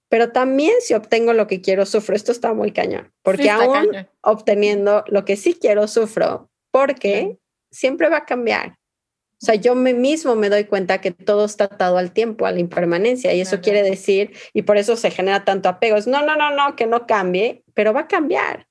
[0.08, 2.14] Pero también si obtengo lo que quiero, sufro.
[2.14, 7.38] Esto está muy cañón, porque aún obteniendo lo que sí quiero, sufro, porque
[7.70, 8.78] siempre va a cambiar.
[9.42, 12.52] O sea, yo me mismo me doy cuenta que todo está atado al tiempo, a
[12.52, 16.24] la impermanencia, y eso quiere decir, y por eso se genera tanto apego, es no,
[16.24, 18.68] no, no, no, que no cambie, pero va a cambiar.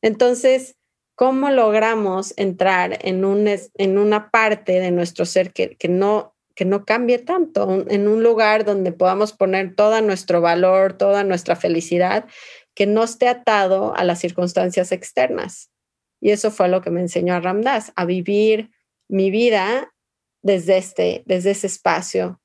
[0.00, 0.76] Entonces,
[1.18, 6.64] ¿cómo logramos entrar en, un, en una parte de nuestro ser que, que, no, que
[6.64, 12.26] no cambie tanto, en un lugar donde podamos poner todo nuestro valor, toda nuestra felicidad,
[12.72, 15.72] que no esté atado a las circunstancias externas?
[16.20, 18.70] Y eso fue lo que me enseñó a Ramdas, a vivir
[19.08, 19.92] mi vida
[20.42, 22.40] desde, este, desde ese espacio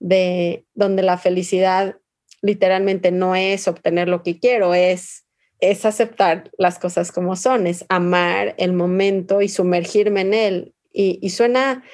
[0.00, 1.96] de donde la felicidad
[2.42, 5.24] literalmente no es obtener lo que quiero, es,
[5.60, 10.74] es aceptar las cosas como son, es amar el momento y sumergirme en él.
[10.92, 11.84] Y, y suena,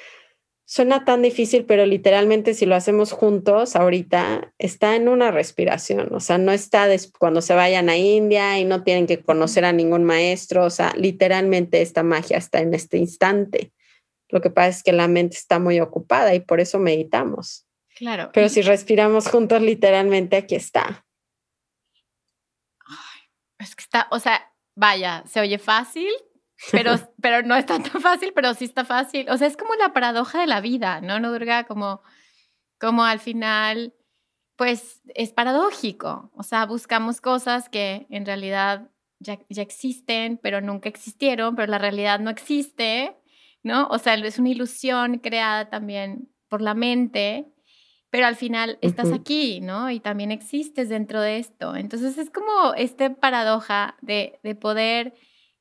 [0.67, 6.19] Suena tan difícil, pero literalmente si lo hacemos juntos ahorita, está en una respiración, o
[6.19, 6.87] sea, no está
[7.19, 10.91] cuando se vayan a India y no tienen que conocer a ningún maestro, o sea,
[10.97, 13.73] literalmente esta magia está en este instante.
[14.29, 17.67] Lo que pasa es que la mente está muy ocupada y por eso meditamos.
[17.95, 18.31] Claro.
[18.33, 21.04] Pero si respiramos juntos, literalmente aquí está.
[23.59, 26.09] Es que está, o sea, vaya, se oye fácil,
[26.71, 29.29] pero, pero no es tan fácil, pero sí está fácil.
[29.29, 31.65] O sea, es como la paradoja de la vida, ¿no, no Durga?
[31.65, 32.01] Como,
[32.79, 33.93] como al final,
[34.55, 36.31] pues es paradójico.
[36.33, 38.89] O sea, buscamos cosas que en realidad
[39.19, 43.15] ya, ya existen, pero nunca existieron, pero la realidad no existe,
[43.63, 43.87] ¿no?
[43.87, 47.51] O sea, es una ilusión creada también por la mente,
[48.15, 49.91] pero al final estás aquí, ¿no?
[49.91, 51.75] Y también existes dentro de esto.
[51.75, 55.15] Entonces es como esta paradoja de, de poder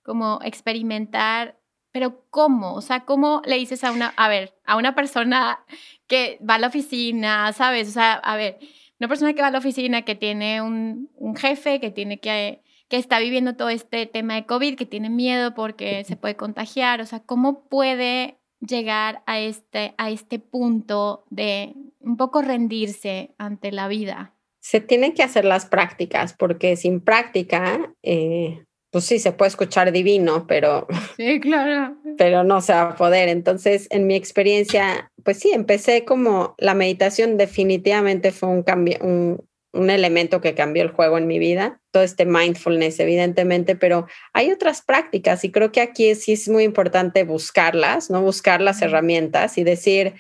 [0.05, 1.59] como experimentar,
[1.91, 2.75] pero ¿cómo?
[2.75, 5.65] O sea, ¿cómo le dices a una, a ver, a una persona
[6.07, 7.89] que va a la oficina, ¿sabes?
[7.89, 8.61] O sea, a ver,
[9.01, 12.63] una persona que va a la oficina, que tiene un, un jefe, que tiene que,
[12.87, 17.01] que está viviendo todo este tema de COVID, que tiene miedo porque se puede contagiar,
[17.01, 23.73] o sea, ¿cómo puede llegar a este, a este punto de un poco rendirse ante
[23.73, 24.35] la vida?
[24.61, 29.93] Se tienen que hacer las prácticas, porque sin práctica, eh, pues sí, se puede escuchar
[29.93, 30.87] divino, pero...
[31.17, 31.97] Sí, claro.
[32.17, 33.29] Pero no se va a poder.
[33.29, 39.45] Entonces, en mi experiencia, pues sí, empecé como la meditación definitivamente fue un cambio, un,
[39.75, 44.51] un elemento que cambió el juego en mi vida, todo este mindfulness, evidentemente, pero hay
[44.51, 48.23] otras prácticas y creo que aquí sí es muy importante buscarlas, ¿no?
[48.23, 50.15] Buscar las herramientas y decir,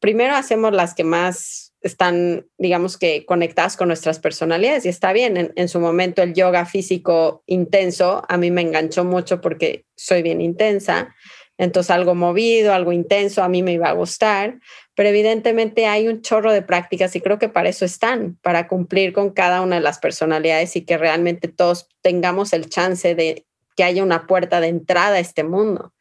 [0.00, 5.52] primero hacemos las que más están, digamos que, conectadas con nuestras personalidades y está bien.
[5.54, 10.40] En, su momento el yoga físico intenso a mí me enganchó mucho porque soy bien
[10.40, 11.14] intensa.
[11.58, 14.58] Entonces algo movido, algo intenso, a mí me iba a gustar,
[14.94, 19.12] pero evidentemente hay un chorro de prácticas y creo que para eso están, para cumplir
[19.12, 23.84] con cada una de las personalidades y que realmente todos tengamos el chance de que
[23.84, 25.92] haya una puerta de entrada a este mundo.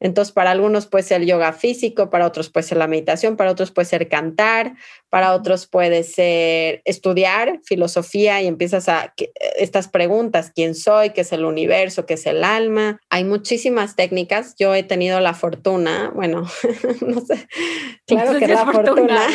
[0.00, 3.50] Entonces, para algunos puede ser el yoga físico, para otros puede ser la meditación, para
[3.50, 4.74] otros puede ser cantar,
[5.10, 9.12] para otros puede ser estudiar filosofía y empiezas a
[9.58, 11.10] estas preguntas, ¿quién soy?
[11.10, 12.06] ¿Qué es el universo?
[12.06, 13.00] ¿Qué es el alma?
[13.10, 14.54] Hay muchísimas técnicas.
[14.58, 16.46] Yo he tenido la fortuna, bueno,
[17.00, 17.48] no sé,
[18.06, 19.26] claro que la fortuna,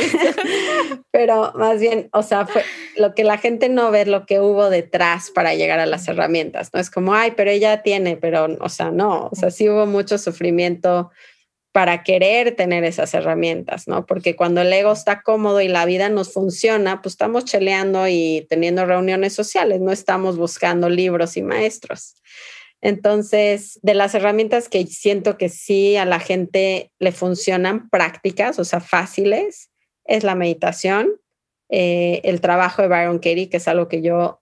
[1.11, 2.63] pero más bien, o sea, fue
[2.97, 6.69] lo que la gente no ve, lo que hubo detrás para llegar a las herramientas,
[6.73, 6.79] ¿no?
[6.79, 10.17] Es como, ay, pero ella tiene, pero, o sea, no, o sea, sí hubo mucho
[10.25, 11.11] sufrimiento
[11.71, 14.05] para querer tener esas herramientas, ¿no?
[14.05, 18.45] Porque cuando el ego está cómodo y la vida nos funciona, pues estamos cheleando y
[18.49, 22.15] teniendo reuniones sociales, no estamos buscando libros y maestros.
[22.81, 28.63] Entonces, de las herramientas que siento que sí a la gente le funcionan prácticas, o
[28.63, 29.69] sea, fáciles,
[30.05, 31.09] es la meditación,
[31.69, 34.41] eh, el trabajo de Byron Katie, que es algo que yo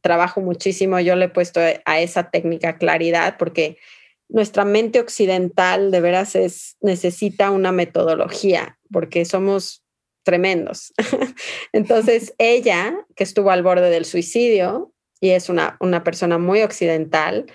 [0.00, 3.78] trabajo muchísimo, yo le he puesto a esa técnica claridad porque
[4.28, 9.84] nuestra mente occidental de veras es, necesita una metodología porque somos
[10.24, 10.92] tremendos.
[11.72, 17.46] Entonces, ella, que estuvo al borde del suicidio y es una, una persona muy occidental,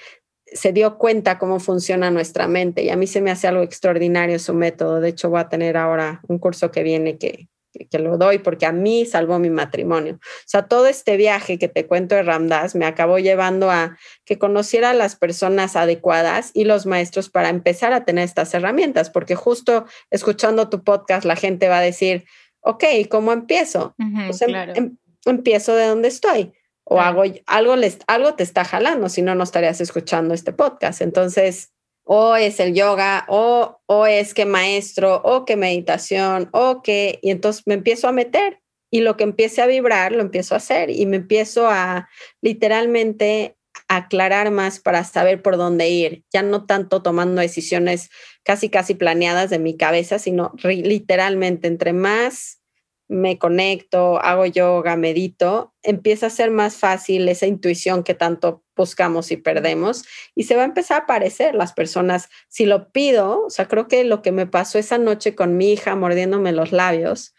[0.45, 4.39] se dio cuenta cómo funciona nuestra mente y a mí se me hace algo extraordinario
[4.39, 4.99] su método.
[4.99, 7.49] De hecho, voy a tener ahora un curso que viene que,
[7.87, 10.15] que lo doy porque a mí salvó mi matrimonio.
[10.15, 14.37] O sea, todo este viaje que te cuento de Ramdas me acabó llevando a que
[14.37, 19.35] conociera a las personas adecuadas y los maestros para empezar a tener estas herramientas, porque
[19.35, 22.25] justo escuchando tu podcast la gente va a decir,
[22.61, 23.95] ok, ¿cómo empiezo?
[24.27, 26.53] pues em, em, empiezo de donde estoy
[26.89, 31.01] o hago algo, les, algo te está jalando, si no, no estarías escuchando este podcast.
[31.01, 31.71] Entonces,
[32.11, 37.29] o es el yoga, o, o es que maestro, o que meditación, o que, y
[37.29, 40.89] entonces me empiezo a meter y lo que empiece a vibrar, lo empiezo a hacer
[40.89, 42.09] y me empiezo a
[42.41, 48.09] literalmente aclarar más para saber por dónde ir, ya no tanto tomando decisiones
[48.43, 52.59] casi, casi planeadas de mi cabeza, sino literalmente entre más
[53.07, 59.29] me conecto, hago yoga, medito, empieza a ser más fácil esa intuición que tanto buscamos
[59.31, 62.29] y perdemos y se va a empezar a aparecer las personas.
[62.47, 65.73] Si lo pido, o sea, creo que lo que me pasó esa noche con mi
[65.73, 67.35] hija mordiéndome los labios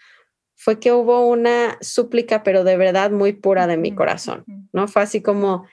[0.55, 4.87] fue que hubo una súplica, pero de verdad muy pura de mi corazón, ¿no?
[4.89, 5.65] Fue así como,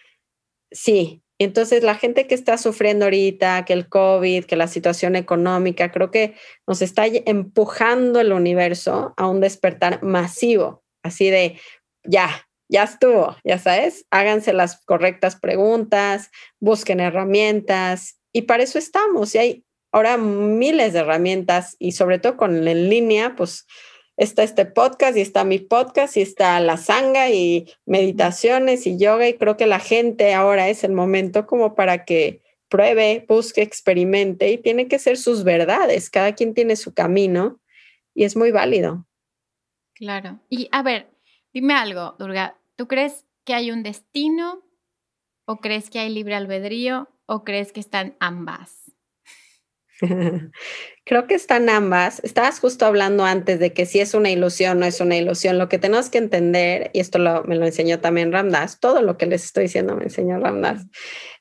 [0.71, 5.91] sí, entonces, la gente que está sufriendo ahorita, que el COVID, que la situación económica,
[5.91, 6.33] creo que
[6.65, 11.59] nos está empujando el universo a un despertar masivo, así de,
[12.03, 19.33] ya, ya estuvo, ya sabes, háganse las correctas preguntas, busquen herramientas y para eso estamos.
[19.35, 23.65] Y hay ahora miles de herramientas y sobre todo con en línea, pues
[24.17, 29.27] está este podcast y está mi podcast y está la sanga y meditaciones y yoga
[29.27, 34.51] y creo que la gente ahora es el momento como para que pruebe, busque, experimente
[34.51, 36.09] y tiene que ser sus verdades.
[36.09, 37.61] Cada quien tiene su camino
[38.13, 39.05] y es muy válido.
[39.93, 40.39] Claro.
[40.49, 41.07] Y a ver,
[41.53, 44.63] dime algo, Durga, ¿tú crees que hay un destino
[45.45, 48.87] o crees que hay libre albedrío o crees que están ambas?
[51.05, 52.21] Creo que están ambas.
[52.23, 55.57] Estabas justo hablando antes de que si es una ilusión o no es una ilusión.
[55.57, 59.25] Lo que tenemos que entender, y esto me lo enseñó también Ramdas, todo lo que
[59.25, 60.85] les estoy diciendo me enseñó Ramdas,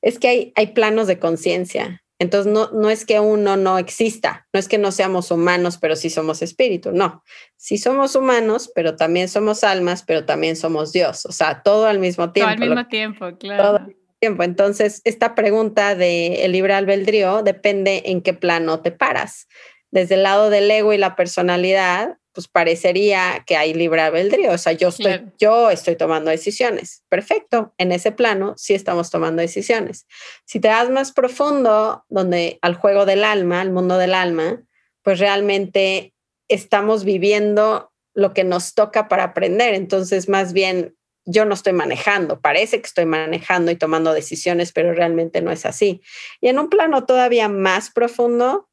[0.01, 2.03] es que hay, hay planos de conciencia.
[2.19, 5.97] Entonces, no, no es que uno no exista, no es que no seamos humanos, pero
[5.97, 7.23] sí somos espíritu, no.
[7.57, 11.99] Sí somos humanos, pero también somos almas, pero también somos Dios, o sea, todo al
[11.99, 12.55] mismo tiempo.
[12.55, 13.87] Todo al mismo tiempo, claro
[14.21, 14.43] tiempo.
[14.43, 19.49] Entonces, esta pregunta del el libre albedrío depende en qué plano te paras.
[19.91, 24.53] Desde el lado del ego y la personalidad, pues parecería que hay libre albedrío.
[24.53, 27.03] O sea, yo estoy, yo estoy tomando decisiones.
[27.09, 27.73] Perfecto.
[27.79, 30.07] En ese plano sí estamos tomando decisiones.
[30.45, 34.63] Si te das más profundo, donde al juego del alma, al mundo del alma,
[35.01, 36.13] pues realmente
[36.49, 39.73] estamos viviendo lo que nos toca para aprender.
[39.73, 40.95] Entonces, más bien
[41.25, 45.65] yo no estoy manejando, parece que estoy manejando y tomando decisiones, pero realmente no es
[45.65, 46.03] así.
[46.43, 48.66] Y en un plano todavía más profundo,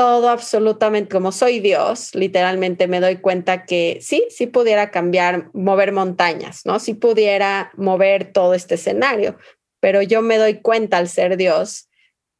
[0.00, 5.92] todo absolutamente, como soy Dios, literalmente me doy cuenta que sí, sí pudiera cambiar, mover
[5.92, 6.78] montañas, ¿no?
[6.78, 9.36] Sí pudiera mover todo este escenario,
[9.78, 11.90] pero yo me doy cuenta al ser Dios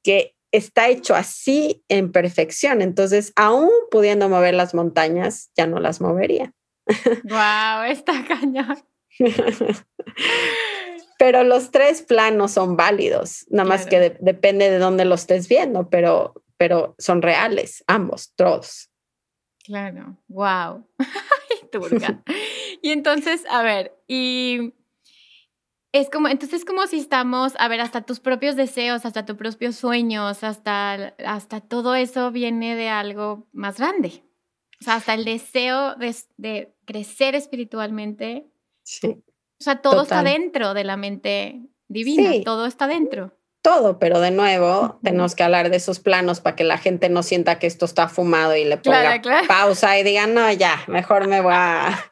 [0.02, 2.80] que está hecho así en perfección.
[2.80, 6.54] Entonces, aún pudiendo mover las montañas, ya no las movería.
[7.24, 8.78] Wow, está cañón.
[11.18, 15.90] pero los tres planos son válidos, nada más que depende de dónde lo estés viendo,
[15.90, 18.90] pero, pero son reales, ambos, todos.
[19.64, 20.86] Claro, wow.
[22.82, 24.74] y entonces, a ver, y
[25.92, 29.36] es como, entonces es como si estamos, a ver, hasta tus propios deseos, hasta tus
[29.36, 34.22] propios sueños, hasta, hasta todo eso viene de algo más grande.
[34.82, 38.50] O sea, hasta el deseo de, de crecer espiritualmente
[38.82, 39.06] Sí.
[39.08, 43.32] O sea, todo está dentro de la mente divina, todo está dentro.
[43.62, 47.22] Todo, pero de nuevo tenemos que hablar de esos planos para que la gente no
[47.22, 51.42] sienta que esto está fumado y le ponga pausa y diga, no, ya, mejor me
[51.42, 52.06] voy a,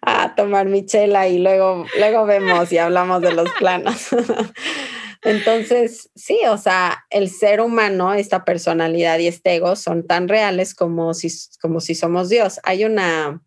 [0.00, 4.08] a, tomar mi chela y luego, luego vemos y hablamos de los planos.
[5.22, 10.74] Entonces, sí, o sea, el ser humano, esta personalidad y este ego son tan reales
[10.74, 11.28] como si,
[11.60, 12.58] como si somos Dios.
[12.62, 13.42] Hay una,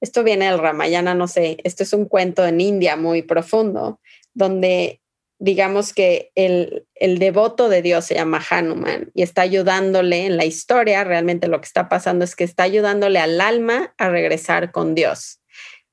[0.00, 4.00] esto viene del Ramayana, no sé, esto es un cuento en India muy profundo,
[4.34, 5.00] donde
[5.38, 10.44] digamos que el, el, devoto de Dios se llama Hanuman y está ayudándole en la
[10.44, 14.94] historia, realmente lo que está pasando es que está ayudándole al alma a regresar con
[14.94, 15.40] Dios,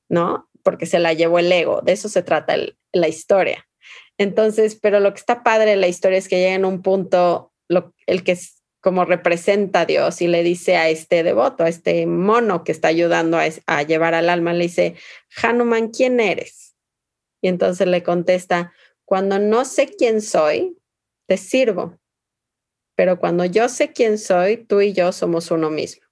[0.08, 0.48] ¿no?
[0.62, 2.56] Porque se la llevó el ego, de eso se trata
[2.92, 3.66] la historia.
[4.18, 7.52] Entonces, pero lo que está padre de la historia es que llega en un punto,
[8.06, 8.36] el que
[8.86, 12.86] como representa a Dios y le dice a este devoto, a este mono que está
[12.86, 14.94] ayudando a, llevar al alma, le dice,
[15.42, 16.76] Hanuman, ¿quién eres?
[17.42, 18.72] Y entonces le contesta,
[19.06, 20.76] cuando no sé quién soy,
[21.26, 21.98] te sirvo.
[22.96, 26.04] Pero cuando yo sé quién soy, tú y yo somos uno mismo.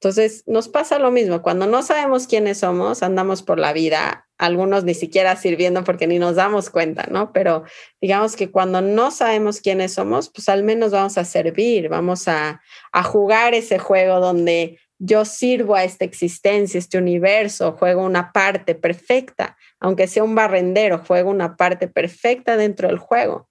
[0.00, 1.42] Entonces, nos pasa lo mismo.
[1.42, 6.20] Cuando no sabemos quiénes somos, andamos por la vida, algunos ni siquiera sirviendo porque ni
[6.20, 7.32] nos damos cuenta, ¿no?
[7.32, 7.64] Pero
[8.00, 12.60] digamos que cuando no sabemos quiénes somos, pues al menos vamos a servir, vamos a,
[12.92, 18.74] a jugar ese juego donde yo sirvo a esta existencia, este universo, juego una parte
[18.74, 23.48] perfecta, aunque sea un barrendero, juego una parte perfecta dentro del juego.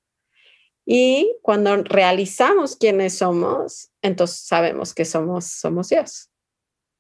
[0.86, 6.30] Y cuando realizamos quiénes somos, entonces sabemos que somos, somos Dios.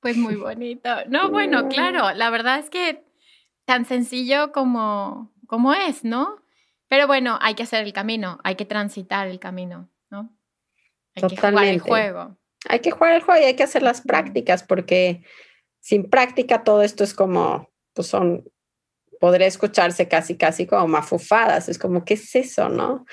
[0.02, 0.90] Pues muy bonito.
[1.08, 3.04] No, bueno, claro, la verdad es que
[3.66, 6.42] tan sencillo como, como es, ¿no?
[6.88, 10.34] Pero bueno, hay que hacer el camino, hay que transitar el camino, ¿no?
[11.16, 12.38] Hay que jugar el juego.
[12.68, 15.24] Hay que jugar el juego y hay que hacer las prácticas porque
[15.80, 18.50] sin práctica todo esto es como, pues son,
[19.20, 21.70] podría escucharse casi, casi como mafufadas.
[21.70, 23.06] Es como, ¿qué es eso, no?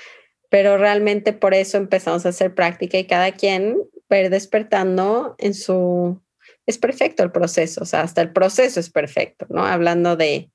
[0.49, 3.77] Pero realmente por eso empezamos a hacer práctica y cada quien
[4.09, 6.21] ir despertando en su
[6.65, 9.65] es perfecto el proceso, o sea, hasta el proceso es perfecto, ¿no?
[9.65, 10.51] Hablando de,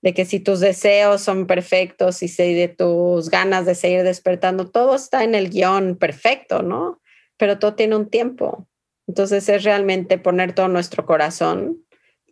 [0.00, 4.70] de que si tus deseos son perfectos y si de tus ganas de seguir despertando,
[4.70, 7.00] todo está en el guion perfecto, ¿no?
[7.40, 8.68] Pero todo tiene un tiempo.
[9.08, 11.84] Entonces es realmente poner todo nuestro corazón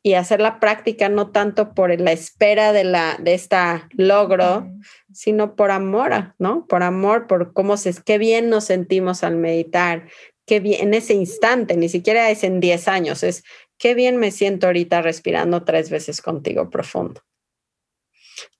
[0.02, 4.70] y hacer la práctica no tanto por la espera de la de esta logro,
[5.12, 6.66] sino por amor, ¿no?
[6.66, 10.08] Por amor, por cómo se qué bien nos sentimos al meditar,
[10.46, 13.44] qué bien, en ese instante, ni siquiera es en 10 años, es
[13.78, 17.22] qué bien me siento ahorita respirando tres veces contigo profundo.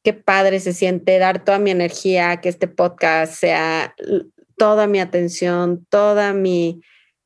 [0.03, 3.95] Qué padre se siente dar toda mi energía, que este podcast sea
[4.59, 6.81] toda mi atención, toda mi,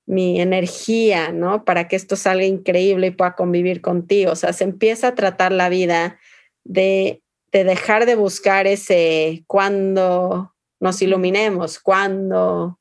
[0.06, 1.64] mi energía, ¿no?
[1.64, 4.32] Para que esto salga increíble y pueda convivir contigo.
[4.32, 6.18] O sea, se empieza a tratar la vida
[6.64, 7.22] de,
[7.52, 12.78] de dejar de buscar ese cuando nos iluminemos, cuando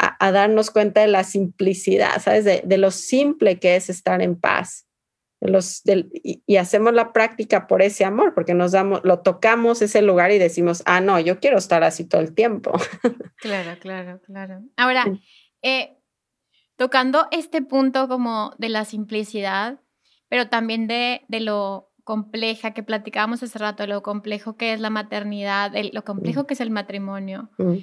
[0.00, 2.44] a, darnos cuenta de la simplicidad, ¿sabes?
[2.44, 4.86] De, lo simple que es estar en paz.
[5.40, 10.30] Los, y, hacemos la práctica por ese amor, porque nos damos, lo tocamos ese lugar
[10.32, 12.72] y decimos, ah, no, yo quiero estar así todo el tiempo.
[13.40, 14.60] Claro, claro, claro.
[14.76, 15.06] Ahora,
[15.62, 15.96] eh,
[16.76, 19.80] tocando este punto como de la simplicidad,
[20.28, 24.90] pero también de, de lo compleja que platicábamos hace rato, lo complejo que es la
[24.90, 26.44] maternidad, lo complejo mm.
[26.44, 27.48] que es el matrimonio.
[27.56, 27.76] Mm.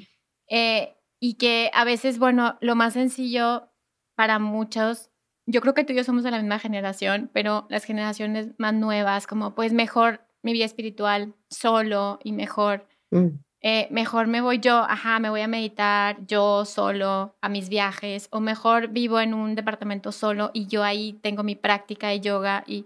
[0.49, 3.71] Eh, y que a veces, bueno, lo más sencillo
[4.15, 5.09] para muchos,
[5.47, 8.73] yo creo que tú y yo somos de la misma generación, pero las generaciones más
[8.73, 13.27] nuevas, como pues mejor mi vida espiritual solo y mejor, mm.
[13.61, 18.27] eh, mejor me voy yo, ajá, me voy a meditar yo solo a mis viajes,
[18.31, 22.65] o mejor vivo en un departamento solo y yo ahí tengo mi práctica de yoga.
[22.67, 22.85] Y,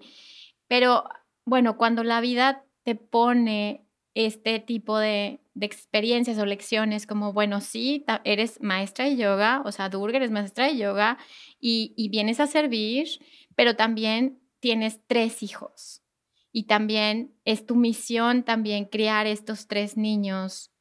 [0.67, 1.05] pero
[1.45, 7.61] bueno, cuando la vida te pone este tipo de, de experiencias o lecciones como, bueno,
[7.61, 11.17] sí, eres maestra de yoga, o sea, Durga eres maestra de yoga
[11.59, 13.07] y, y vienes a servir,
[13.55, 16.01] pero también tienes tres hijos
[16.51, 20.71] y también es tu misión también criar estos tres niños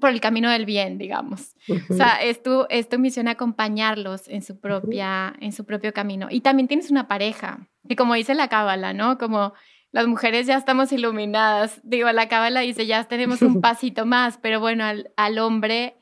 [0.00, 1.56] por el camino del bien, digamos.
[1.90, 6.28] O sea, es tu, es tu misión acompañarlos en su, propia, en su propio camino.
[6.30, 9.18] Y también tienes una pareja, que como dice la cábala, ¿no?
[9.18, 9.54] Como
[9.90, 11.80] las mujeres ya estamos iluminadas.
[11.82, 14.84] Digo, la cábala dice, ya tenemos un pasito más, pero bueno,
[15.16, 15.96] al, hombre,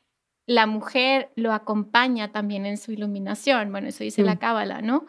[0.47, 3.71] la mujer lo acompaña también en su iluminación.
[3.71, 4.39] Bueno, eso dice la mm.
[4.39, 5.07] cábala, ¿no?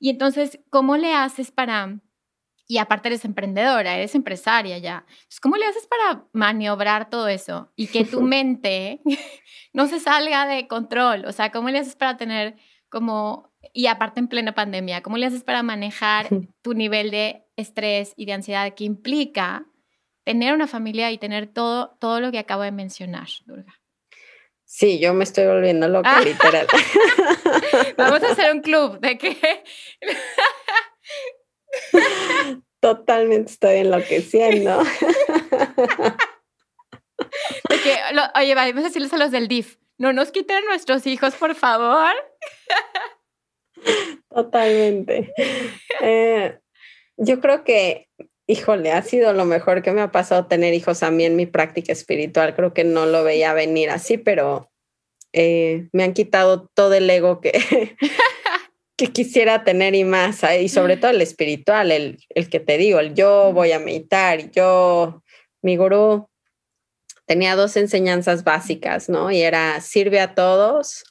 [0.00, 2.00] Y entonces, ¿cómo le haces para...
[2.70, 5.06] Y aparte eres emprendedora, eres empresaria ya.
[5.40, 9.00] ¿Cómo le haces para maniobrar todo eso y que tu mente
[9.72, 11.24] no se salga de control?
[11.24, 12.56] O sea, ¿cómo le haces para tener
[12.90, 16.28] como, y aparte en plena pandemia, ¿cómo le haces para manejar
[16.62, 19.66] tu nivel de estrés y de ansiedad que implica
[20.28, 23.80] tener una familia y tener todo, todo lo que acabo de mencionar, Durga.
[24.66, 26.20] Sí, yo me estoy volviendo loca, ah.
[26.20, 26.66] literal.
[27.96, 29.64] Vamos a hacer un club de que...
[32.80, 34.82] Totalmente estoy enloqueciendo.
[37.70, 37.96] De que,
[38.34, 42.12] oye, vamos a decirles a los del DIF, no nos quiten nuestros hijos, por favor.
[44.28, 45.32] Totalmente.
[46.00, 46.58] Eh,
[47.16, 48.08] yo creo que,
[48.46, 51.46] híjole, ha sido lo mejor que me ha pasado tener hijos a mí en mi
[51.46, 52.54] práctica espiritual.
[52.54, 54.70] Creo que no lo veía venir así, pero
[55.32, 57.52] eh, me han quitado todo el ego que,
[58.96, 62.98] que quisiera tener y más, y sobre todo el espiritual, el, el que te digo,
[63.00, 65.22] el yo voy a meditar, yo,
[65.62, 66.28] mi gurú
[67.26, 69.30] tenía dos enseñanzas básicas, ¿no?
[69.30, 71.04] Y era sirve a todos,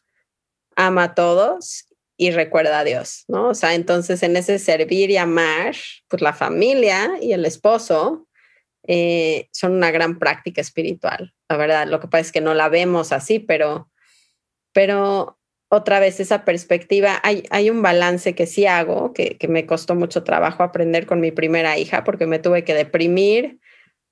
[0.76, 1.86] ama a todos
[2.18, 3.49] y recuerda a Dios, ¿no?
[3.49, 5.76] O sea, entonces en ese servir y amar,
[6.07, 8.28] pues la familia y el esposo
[8.88, 11.34] eh, son una gran práctica espiritual.
[11.47, 13.91] La verdad, lo que pasa es que no la vemos así, pero,
[14.74, 15.38] pero
[15.70, 19.93] otra vez esa perspectiva, hay, hay un balance que sí hago, que, que me costó
[19.95, 23.59] mucho trabajo aprender con mi primera hija, porque me tuve que deprimir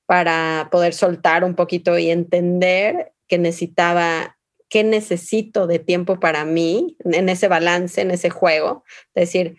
[0.06, 4.38] para poder soltar un poquito y entender que necesitaba,
[4.70, 9.58] qué necesito de tiempo para mí en ese balance, en ese juego, es decir,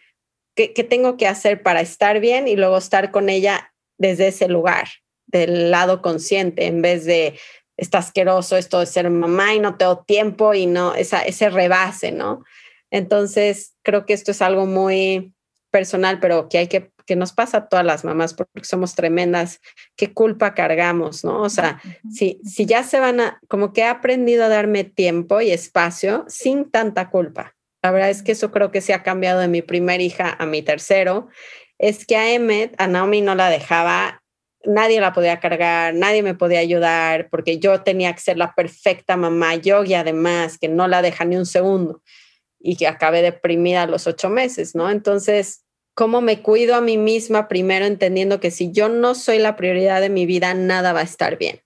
[0.54, 4.48] ¿qué, ¿qué, tengo que hacer para estar bien y luego estar con ella desde ese
[4.48, 4.88] lugar,
[5.26, 7.38] del lado consciente, en vez de
[7.76, 12.12] está asqueroso esto de ser mamá y no tengo tiempo y no, esa, ese rebase,
[12.12, 12.44] ¿no?
[12.90, 15.34] Entonces, creo que esto es algo muy
[15.70, 19.60] personal, pero que hay que, que nos pasa a todas las mamás porque somos tremendas,
[19.96, 21.42] qué culpa cargamos, ¿no?
[21.42, 21.80] O sea,
[22.12, 26.24] si, si ya se van a, como que he aprendido a darme tiempo y espacio
[26.28, 27.54] sin tanta culpa.
[27.82, 30.46] La verdad es que eso creo que se ha cambiado de mi primera hija a
[30.46, 31.28] mi tercero.
[31.78, 34.22] Es que a Emmet, a Naomi no la dejaba
[34.66, 39.16] nadie la podía cargar, nadie me podía ayudar, porque yo tenía que ser la perfecta
[39.16, 42.02] mamá, yo y además que no la deja ni un segundo
[42.58, 44.90] y que acabé deprimida a los ocho meses, ¿no?
[44.90, 45.64] Entonces,
[45.96, 50.00] ¿cómo me cuido a mí misma primero entendiendo que si yo no soy la prioridad
[50.00, 51.62] de mi vida, nada va a estar bien?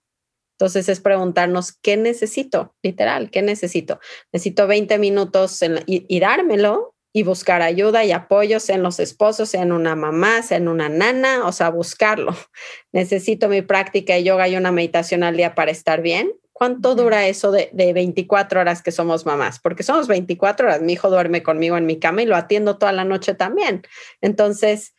[0.59, 2.74] Entonces es preguntarnos, ¿qué necesito?
[2.83, 3.99] Literal, ¿qué necesito?
[4.33, 9.55] Necesito 20 minutos y, y dármelo y buscar ayuda y apoyo, sea en los esposos,
[9.55, 12.37] en una mamá, en una nana, o sea, buscarlo.
[12.93, 16.33] Necesito mi práctica de yoga y una meditación al día para estar bien.
[16.61, 19.58] ¿Cuánto dura eso de, de 24 horas que somos mamás?
[19.61, 20.82] Porque somos 24 horas.
[20.82, 23.80] Mi hijo duerme conmigo en mi cama y lo atiendo toda la noche también.
[24.20, 24.94] Entonces,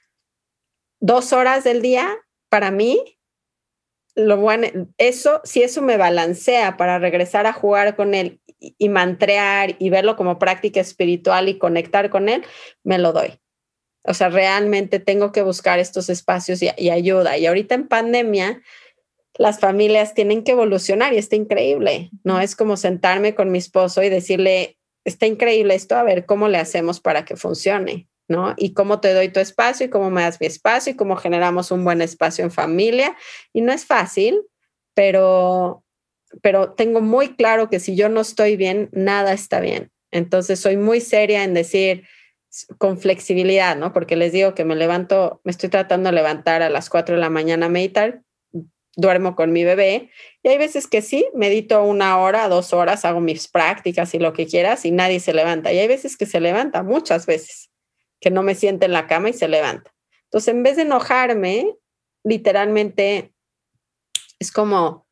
[0.99, 2.17] dos horas del día
[2.49, 3.19] para mí,
[4.15, 4.65] lo bueno,
[4.97, 10.15] eso, si eso me balancea para regresar a jugar con él y mantrear y verlo
[10.15, 12.43] como práctica espiritual y conectar con él,
[12.83, 13.39] me lo doy.
[14.03, 17.37] O sea, realmente tengo que buscar estos espacios y, y, ayuda.
[17.37, 18.63] Y ahorita en pandemia,
[19.37, 22.09] las familias tienen que evolucionar y está increíble.
[22.23, 26.47] No es como sentarme con mi esposo y decirle, está increíble esto, a ver cómo
[26.47, 28.53] le hacemos para que funcione, ¿no?
[28.57, 31.71] Y cómo te doy tu espacio y cómo me das mi espacio y cómo generamos
[31.71, 33.15] un buen espacio en familia.
[33.53, 34.41] Y no es fácil,
[34.93, 35.83] pero
[36.41, 39.91] pero tengo muy claro que si yo no estoy bien, nada está bien.
[40.11, 42.03] Entonces soy muy seria en decir
[42.77, 43.93] con flexibilidad, ¿no?
[43.93, 47.21] Porque les digo que me levanto, me estoy tratando de levantar a las 4 de
[47.21, 48.21] la mañana a meditar,
[48.95, 50.09] duermo con mi bebé
[50.43, 54.33] y hay veces que sí, medito una hora, dos horas, hago mis prácticas y lo
[54.33, 55.71] que quieras y nadie se levanta.
[55.71, 57.71] Y hay veces que se levanta, muchas veces,
[58.19, 59.93] que no me siente en la cama y se levanta.
[60.25, 61.75] Entonces, en vez de enojarme,
[62.23, 63.33] literalmente
[64.39, 65.07] es como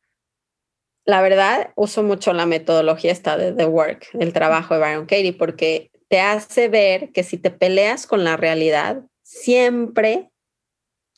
[1.10, 5.32] la verdad, uso mucho la metodología esta de The Work, el trabajo de Byron Katie,
[5.32, 10.29] porque te hace ver que si te peleas con la realidad, siempre,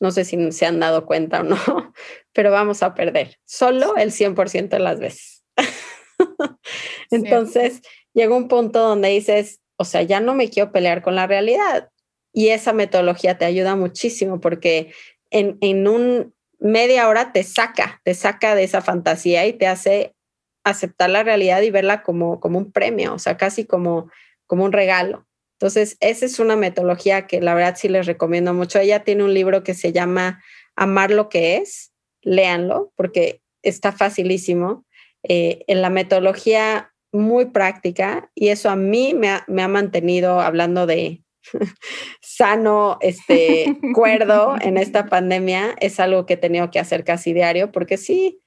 [0.02, 1.56] no sé si se han dado cuenta o no,
[2.32, 5.44] pero vamos a perder solo el 100% de las veces.
[7.12, 7.82] Entonces,
[8.12, 11.88] llega un punto donde dices, o sea, ya no me quiero pelear con la realidad.
[12.32, 14.92] Y esa metodología te ayuda muchísimo porque
[15.30, 20.16] en, en un media hora te saca, te saca de esa fantasía y te hace
[20.64, 24.10] aceptar la realidad y verla como, como un premio, o sea, casi como,
[24.48, 25.28] como un regalo.
[25.62, 28.80] Entonces, esa es una metodología que la verdad sí les recomiendo mucho.
[28.80, 30.42] Ella tiene un libro que se llama
[30.74, 34.84] Amar lo que es, léanlo porque está facilísimo.
[35.22, 40.86] Eh, en la metodología muy práctica y eso a mí me me ha mantenido hablando
[40.86, 41.22] de,
[42.20, 47.70] sano, este, cuerdo en esta pandemia es algo que he tenido que hacer casi diario,
[47.70, 48.40] porque sí,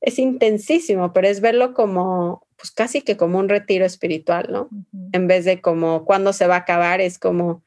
[0.00, 4.68] es intensísimo, pero es verlo como, pues casi que como un retiro espiritual, ¿no?
[5.12, 7.64] En vez de como cuando se va a acabar, es como,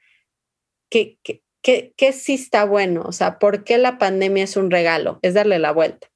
[0.91, 3.01] ¿qué, qué, qué, qué sí está bueno?
[3.03, 5.17] O sea, ¿por qué la pandemia es un regalo?
[5.23, 6.11] Es darle la vuelta,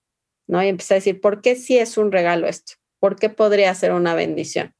[0.45, 0.63] ¿no?
[0.63, 2.73] Y empezar a decir, ¿por qué sí es un regalo esto?
[2.99, 4.75] ¿Por qué podría ser una bendición?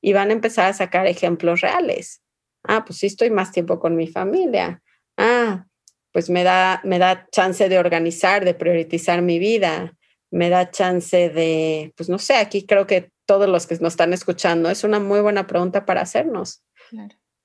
[0.00, 2.22] Y van a empezar a sacar ejemplos reales.
[2.64, 4.82] Ah, pues sí estoy más tiempo con mi familia.
[5.18, 5.66] Ah,
[6.10, 9.94] pues me da, me da chance de organizar, de priorizar mi vida.
[10.30, 14.12] Me da chance de, pues no sé, aquí creo que todos los que nos están
[14.12, 16.64] escuchando, es una muy buena pregunta para hacernos.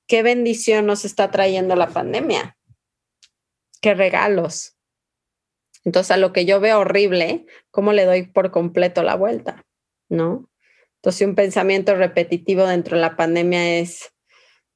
[0.08, 2.56] ¿Qué bendición nos está trayendo la pandemia?
[3.80, 4.76] ¿Qué regalos?
[5.84, 9.64] Entonces, a lo que yo veo horrible, ¿cómo le doy por completo la vuelta?
[10.08, 10.50] ¿No?
[10.96, 14.12] Entonces, un pensamiento repetitivo dentro de la pandemia es,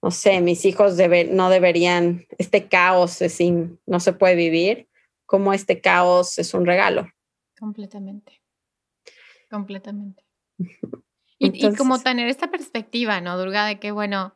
[0.00, 0.96] no sé, mis hijos
[1.30, 3.38] no deberían, este caos es
[3.86, 4.88] no se puede vivir,
[5.26, 7.08] como este caos es un regalo.
[7.60, 8.42] Completamente,
[9.48, 10.24] completamente.
[11.38, 13.66] y, como tener esta perspectiva, ¿no, Durga?
[13.66, 14.34] De que, bueno,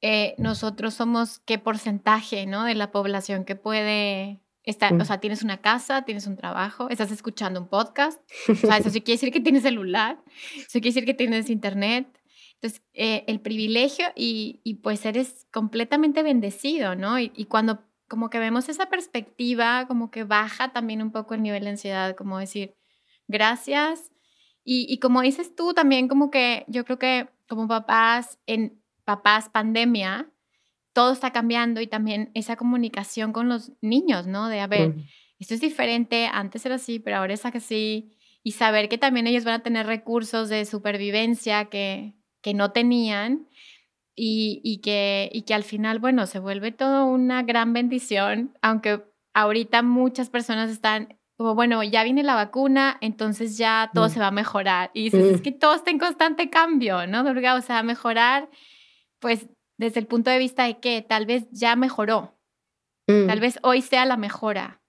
[0.00, 2.64] eh, nosotros somos qué porcentaje, ¿no?
[2.64, 5.04] De la población que puede Está, O mm.
[5.04, 8.20] sea, tienes una casa, tienes un trabajo, estás escuchando un podcast.
[8.48, 10.18] O sea, eso sí quiere decir que tienes celular,
[10.56, 12.20] eso quiere decir que tienes internet.
[12.54, 17.20] Entonces, eh, el privilegio y, y, pues eres completamente bendecido, ¿no?
[17.20, 21.42] Y, y, cuando como que vemos esa perspectiva, como que baja también un poco el
[21.42, 22.74] nivel de ansiedad, como decir,
[23.28, 24.12] gracias.
[24.64, 29.48] Y, y como dices tú también, como que yo creo que como papás, en papás
[29.48, 30.30] pandemia,
[30.92, 34.48] todo está cambiando y también esa comunicación con los niños, ¿no?
[34.48, 34.94] De, a ver,
[35.38, 38.16] esto es diferente, antes era así, pero ahora es así.
[38.42, 43.46] Y saber que también ellos van a tener recursos de supervivencia que, que no tenían
[44.16, 49.04] y, y, que, y que al final, bueno, se vuelve todo una gran bendición, aunque
[49.34, 54.10] ahorita muchas personas están como, bueno, ya viene la vacuna, entonces ya todo mm.
[54.10, 54.90] se va a mejorar.
[54.94, 55.42] Y dices, es mm.
[55.42, 57.54] que todo está en constante cambio, ¿no, Durga?
[57.54, 58.48] O sea, mejorar,
[59.18, 59.46] pues
[59.76, 62.34] desde el punto de vista de que tal vez ya mejoró.
[63.06, 63.40] Tal mm.
[63.40, 64.80] vez hoy sea la mejora.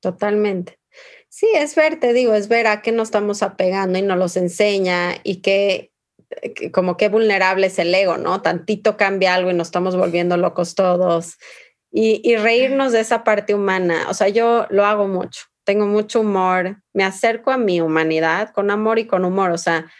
[0.00, 0.78] Totalmente.
[1.28, 4.36] Sí, es ver, te digo, es ver a qué nos estamos apegando y nos los
[4.36, 5.92] enseña y qué,
[6.72, 8.42] como qué vulnerable es el ego, ¿no?
[8.42, 11.36] Tantito cambia algo y nos estamos volviendo locos todos.
[11.90, 14.06] Y, y reírnos de esa parte humana.
[14.08, 15.42] O sea, yo lo hago mucho.
[15.64, 16.82] Tengo mucho humor.
[16.92, 19.50] Me acerco a mi humanidad con amor y con humor.
[19.50, 19.90] O sea,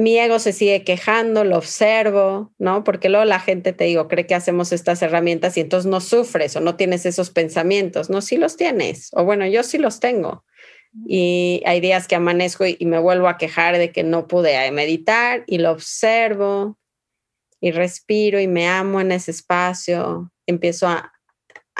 [0.00, 2.84] mi ego se sigue quejando, lo observo, ¿no?
[2.84, 6.56] Porque luego la gente, te digo, cree que hacemos estas herramientas y entonces no sufres
[6.56, 8.08] o no tienes esos pensamientos.
[8.08, 9.10] No, sí los tienes.
[9.12, 10.44] O bueno, yo sí los tengo.
[11.06, 14.70] Y hay días que amanezco y, me vuelvo a quejar de que no pude eh,
[14.72, 16.78] meditar y lo observo
[17.60, 20.32] y respiro y me amo en ese espacio.
[20.46, 21.12] Empiezo a,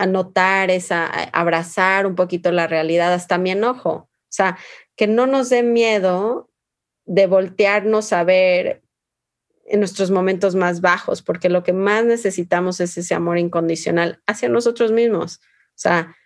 [0.06, 3.90] notar esa, a abrazar un poquito la realidad hasta mi enojo.
[3.90, 4.56] O sea,
[4.96, 6.50] que no nos dé miedo
[7.04, 8.82] de voltearnos a ver
[9.66, 14.48] en nuestros momentos más bajos, porque lo que más necesitamos es ese amor incondicional hacia
[14.48, 15.40] nosotros mismos.
[15.70, 16.16] O sea,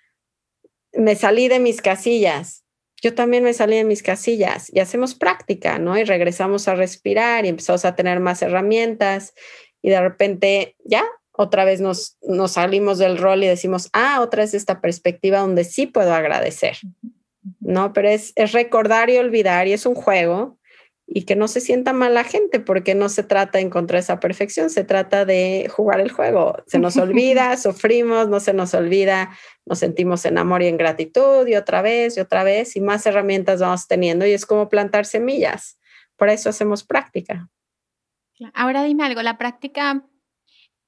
[0.93, 2.64] me salí de mis casillas,
[3.05, 5.99] yo también me salí de mis casillas y hacemos práctica, ¿no?
[5.99, 9.35] Y regresamos a respirar y empezamos a tener más herramientas
[9.83, 14.45] y de repente ya otra vez nos, nos salimos del rol y decimos, ah, otra
[14.45, 16.79] vez esta perspectiva donde sí puedo agradecer,
[17.61, 17.93] ¿no?
[17.93, 20.59] Pero es, es recordar y olvidar y es un juego
[21.17, 24.19] y que no se sienta mal la gente, porque no se trata de encontrar esa
[24.19, 26.57] perfección, se trata de jugar el juego.
[26.67, 29.31] Se nos olvida, sufrimos, no se nos olvida,
[29.65, 33.07] nos sentimos en amor y en gratitud y otra vez y otra vez y más
[33.07, 35.79] herramientas vamos teniendo y es como plantar semillas.
[36.17, 37.49] Por eso hacemos práctica.
[38.53, 40.05] Ahora dime algo, la práctica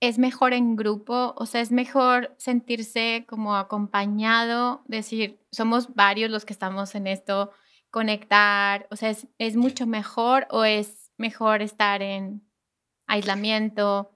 [0.01, 6.45] es mejor en grupo, o sea, es mejor sentirse como acompañado, decir, somos varios los
[6.45, 7.53] que estamos en esto,
[7.97, 8.87] conectar?
[8.91, 12.43] O sea, ¿es, mucho mejor o es mejor estar en
[13.07, 14.13] aislamiento?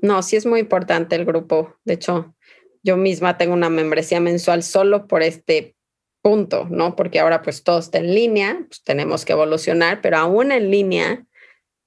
[0.00, 1.74] No, sí es muy importante el grupo.
[1.84, 2.36] De hecho,
[2.84, 5.74] yo misma tengo una membresía mensual solo por este
[6.22, 6.94] punto, ¿no?
[6.94, 11.26] Porque ahora pues todo está en línea, pues tenemos que evolucionar, pero aún en línea,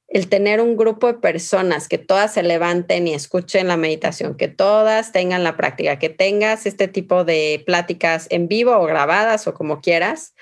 [0.09, 4.49] el tener un grupo de personas que todas se levanten y escuchen la meditación, que
[4.49, 9.53] todas tengan la práctica, que tengas este tipo de pláticas en vivo o grabadas o
[9.53, 10.33] como quieras,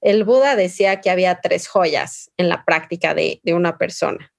[0.00, 4.32] el Buda decía que había tres joyas en la práctica de, una persona.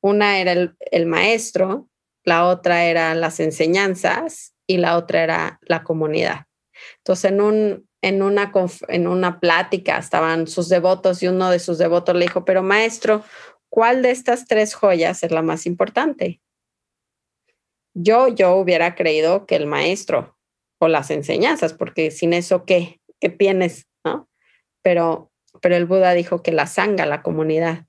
[0.00, 1.88] Una era el, maestro,
[2.24, 6.46] la otra eran las enseñanzas y la otra era la comunidad.
[6.98, 8.52] Entonces, en, un, en, una,
[8.88, 13.24] en una plática estaban sus devotos y uno de sus devotos le dijo, pero maestro,
[13.70, 16.40] ¿cuál de estas tres joyas es la más importante?
[17.94, 20.36] Yo, yo hubiera creído que el maestro
[20.78, 23.00] o las enseñanzas, porque sin eso, ¿qué?
[23.20, 23.86] ¿Qué tienes?
[24.84, 25.32] Pero,
[25.62, 27.86] pero el Buda dijo que la sanga, la comunidad.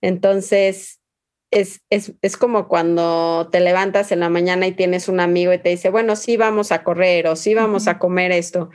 [0.00, 1.00] Entonces,
[1.50, 5.58] es, es, es, como cuando te levantas en la mañana y tienes un amigo y
[5.58, 8.68] te dice, bueno, sí vamos a correr o sí vamos a comer esto.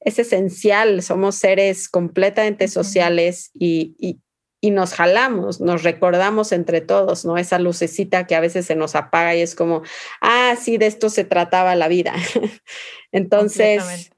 [0.00, 4.20] Es esencial, somos seres completamente sociales y, y,
[4.62, 7.36] y, nos jalamos, nos recordamos entre todos, ¿no?
[7.36, 9.82] Esa lucecita que a veces se nos apaga y es como,
[10.22, 12.14] ah, sí, de esto se trataba la vida.
[13.12, 14.10] Entonces,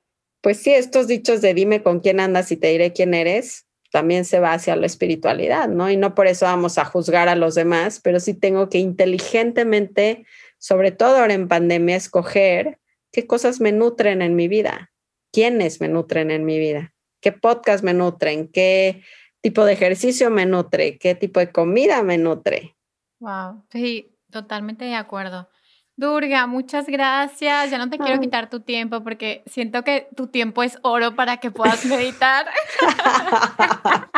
[0.46, 4.24] pues sí, estos dichos de dime con quién andas y te diré quién eres, también
[4.24, 5.90] se va hacia la espiritualidad, ¿no?
[5.90, 10.24] Y no por eso vamos a juzgar a los demás, pero sí tengo que inteligentemente,
[10.58, 12.78] sobre todo ahora en pandemia, escoger
[13.10, 14.92] qué cosas me nutren en mi vida,
[15.32, 19.02] quiénes me nutren en mi vida, qué podcast me nutren, qué
[19.40, 22.76] tipo de ejercicio me nutre, qué tipo de comida me nutre.
[23.18, 25.48] Wow, sí, totalmente de acuerdo.
[25.96, 27.70] Durga, muchas gracias.
[27.70, 31.38] Ya no te quiero quitar tu tiempo porque siento que tu tiempo es oro para
[31.38, 32.46] que puedas meditar.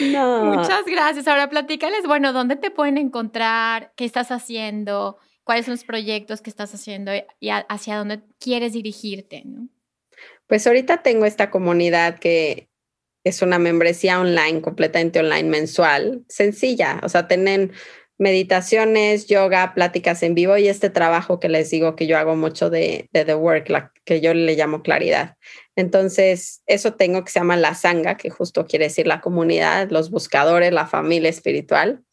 [0.00, 0.44] no.
[0.44, 1.28] Muchas gracias.
[1.28, 3.92] Ahora platícales, bueno, ¿dónde te pueden encontrar?
[3.94, 5.18] ¿Qué estás haciendo?
[5.44, 9.68] cuáles son los proyectos que estás haciendo y hacia dónde quieres dirigirte, ¿no?
[10.46, 12.68] Pues ahorita tengo esta comunidad que
[13.24, 17.72] es una membresía online, completamente online mensual, sencilla, o sea, tienen
[18.22, 22.70] meditaciones, yoga, pláticas en vivo y este trabajo que les digo que yo hago mucho
[22.70, 25.36] de, de The Work, que yo le llamo claridad.
[25.74, 30.10] Entonces, eso tengo que se llama la sanga, que justo quiere decir la comunidad, los
[30.10, 32.04] buscadores, la familia espiritual.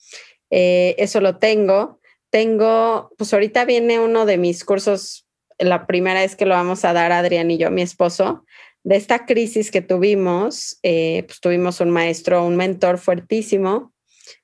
[0.49, 1.99] Eh, eso lo tengo.
[2.31, 5.27] Tengo, pues ahorita viene uno de mis cursos,
[5.59, 8.45] la primera vez que lo vamos a dar Adrián y yo, mi esposo,
[8.83, 13.93] de esta crisis que tuvimos, eh, pues tuvimos un maestro, un mentor fuertísimo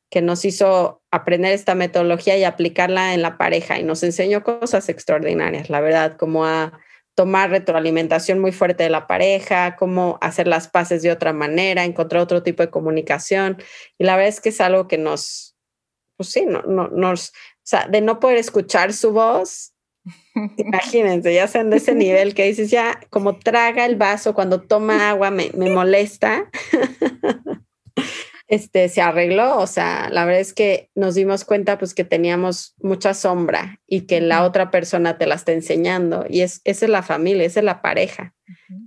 [0.10, 4.90] que nos hizo aprender esta metodología y aplicarla en la pareja y nos enseñó cosas
[4.90, 6.80] extraordinarias, la verdad, como a
[7.16, 12.22] tomar retroalimentación muy fuerte de la pareja, cómo hacer las paces de otra manera, encontrar
[12.22, 13.58] otro tipo de comunicación.
[13.98, 15.56] Y la verdad es que es algo que nos,
[16.18, 19.74] pues sí, no, no, nos, o sea, de no poder escuchar su voz,
[20.58, 25.10] imagínense, ya sean de ese nivel que dices, ya como traga el vaso cuando toma
[25.10, 26.52] agua me, me molesta.
[28.48, 29.58] este, se arregló.
[29.58, 34.02] O sea, la verdad es que nos dimos cuenta pues que teníamos mucha sombra y
[34.02, 37.60] que la otra persona te la está enseñando y es, esa es la familia, esa
[37.60, 38.34] es la pareja.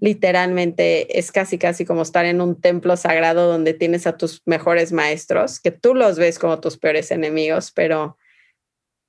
[0.00, 4.92] Literalmente es casi, casi como estar en un templo sagrado donde tienes a tus mejores
[4.92, 8.16] maestros, que tú los ves como tus peores enemigos, pero,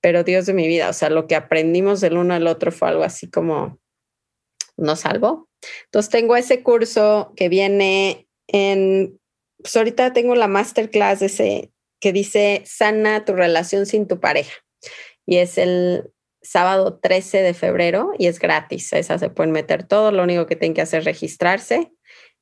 [0.01, 2.89] pero Dios de mi vida, o sea, lo que aprendimos del uno al otro fue
[2.89, 3.79] algo así como
[4.77, 5.47] nos salvó.
[5.85, 9.19] Entonces tengo ese curso que viene en
[9.62, 14.53] pues ahorita tengo la masterclass ese que dice sana tu relación sin tu pareja.
[15.26, 18.93] Y es el sábado 13 de febrero y es gratis.
[18.93, 20.12] Esa se pueden meter todo.
[20.12, 21.91] Lo único que tienen que hacer es registrarse.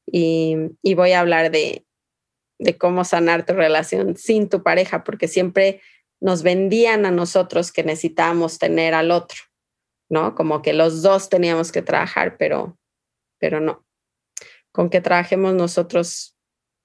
[0.06, 1.86] Y, y voy a hablar de,
[2.60, 5.82] de cómo sanar tu relación sin tu pareja, porque siempre
[6.20, 9.40] nos vendían a nosotros que necesitábamos tener al otro,
[10.10, 10.34] ¿no?
[10.34, 12.78] Como que los dos teníamos que trabajar, pero,
[13.40, 13.86] pero no.
[14.72, 16.37] Con que trabajemos nosotros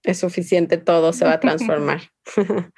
[0.02, 2.10] es suficiente, todo se va a transformar.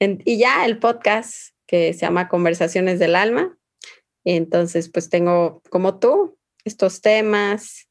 [0.00, 3.56] y ya el podcast que se llama Conversaciones del Alma.
[4.24, 7.88] Entonces, pues tengo como tú estos temas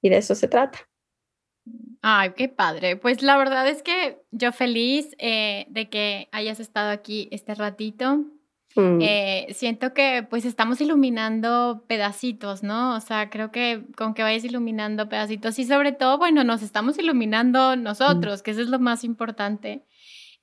[0.00, 0.88] y de eso se trata.
[2.02, 2.96] Ay, qué padre.
[2.96, 8.24] Pues la verdad es que yo feliz eh, de que hayas estado aquí este ratito.
[8.76, 8.98] Mm.
[9.00, 12.94] Eh, siento que pues estamos iluminando pedacitos, ¿no?
[12.94, 16.98] O sea, creo que con que vayas iluminando pedacitos y sobre todo, bueno, nos estamos
[16.98, 17.82] iluminando mm.
[17.82, 19.82] nosotros, que eso es lo más importante.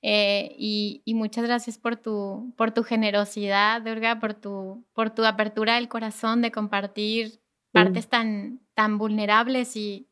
[0.01, 5.75] Eh, y, muchas gracias por tu, por tu generosidad, Durga, por tu, por tu apertura
[5.75, 7.39] del corazón de compartir
[7.71, 8.09] partes mm.
[8.09, 10.09] tan, tan vulnerables y,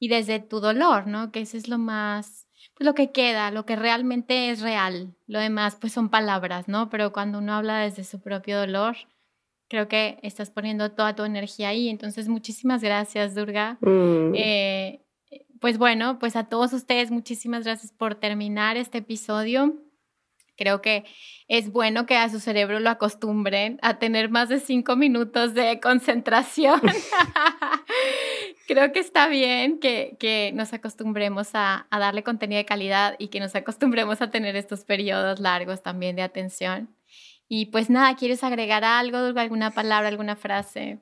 [0.00, 1.30] y desde tu dolor, ¿no?
[1.30, 5.14] Que eso es lo más pues, lo que queda, lo que realmente es real.
[5.26, 6.90] Lo demás, pues son palabras, ¿no?
[6.90, 8.96] Pero cuando uno habla desde su propio dolor,
[9.68, 11.88] creo que estás poniendo toda tu energía ahí.
[11.88, 13.78] Entonces, muchísimas gracias, Durga.
[13.80, 14.34] Mm.
[14.34, 15.04] Eh,
[15.60, 19.74] pues bueno, pues a todos ustedes, muchísimas gracias por terminar este episodio.
[20.56, 21.04] Creo que
[21.46, 25.78] es bueno que a su cerebro lo acostumbren a tener más de cinco minutos de
[25.80, 26.80] concentración.
[28.68, 33.54] Creo que está bien que, nos acostumbremos a, darle contenido de calidad y que nos
[33.54, 36.94] acostumbremos a tener estos periodos largos también de atención.
[37.48, 40.98] Y pues nada, ¿quieres agregar algo, alguna palabra, alguna frase?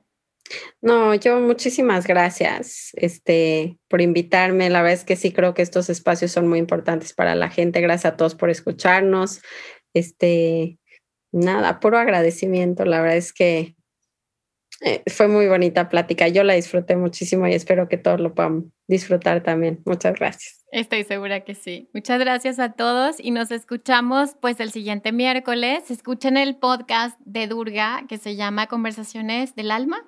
[0.81, 4.71] No, yo muchísimas gracias este, por invitarme.
[4.71, 7.81] La verdad es que sí creo que estos espacios son muy importantes para la gente.
[7.81, 9.43] Gracias a todos por escucharnos.
[9.93, 10.79] Este,
[11.33, 12.85] nada, puro agradecimiento.
[12.85, 13.76] La verdad es que
[14.81, 16.29] eh, fue muy bonita plática.
[16.29, 19.81] Yo la disfruté muchísimo y espero que todos lo puedan disfrutar también.
[19.85, 20.65] Muchas gracias.
[20.73, 21.89] Estoy segura que sí.
[21.95, 25.91] Muchas gracias a todos y nos escuchamos pues el siguiente miércoles.
[25.91, 30.05] Escuchen el podcast de Durga que se llama Conversaciones del Alma.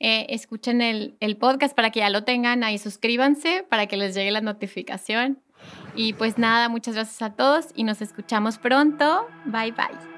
[0.00, 4.14] Eh, escuchen el, el podcast para que ya lo tengan ahí, suscríbanse para que les
[4.14, 5.42] llegue la notificación.
[5.94, 9.26] Y pues nada, muchas gracias a todos y nos escuchamos pronto.
[9.46, 10.17] Bye bye.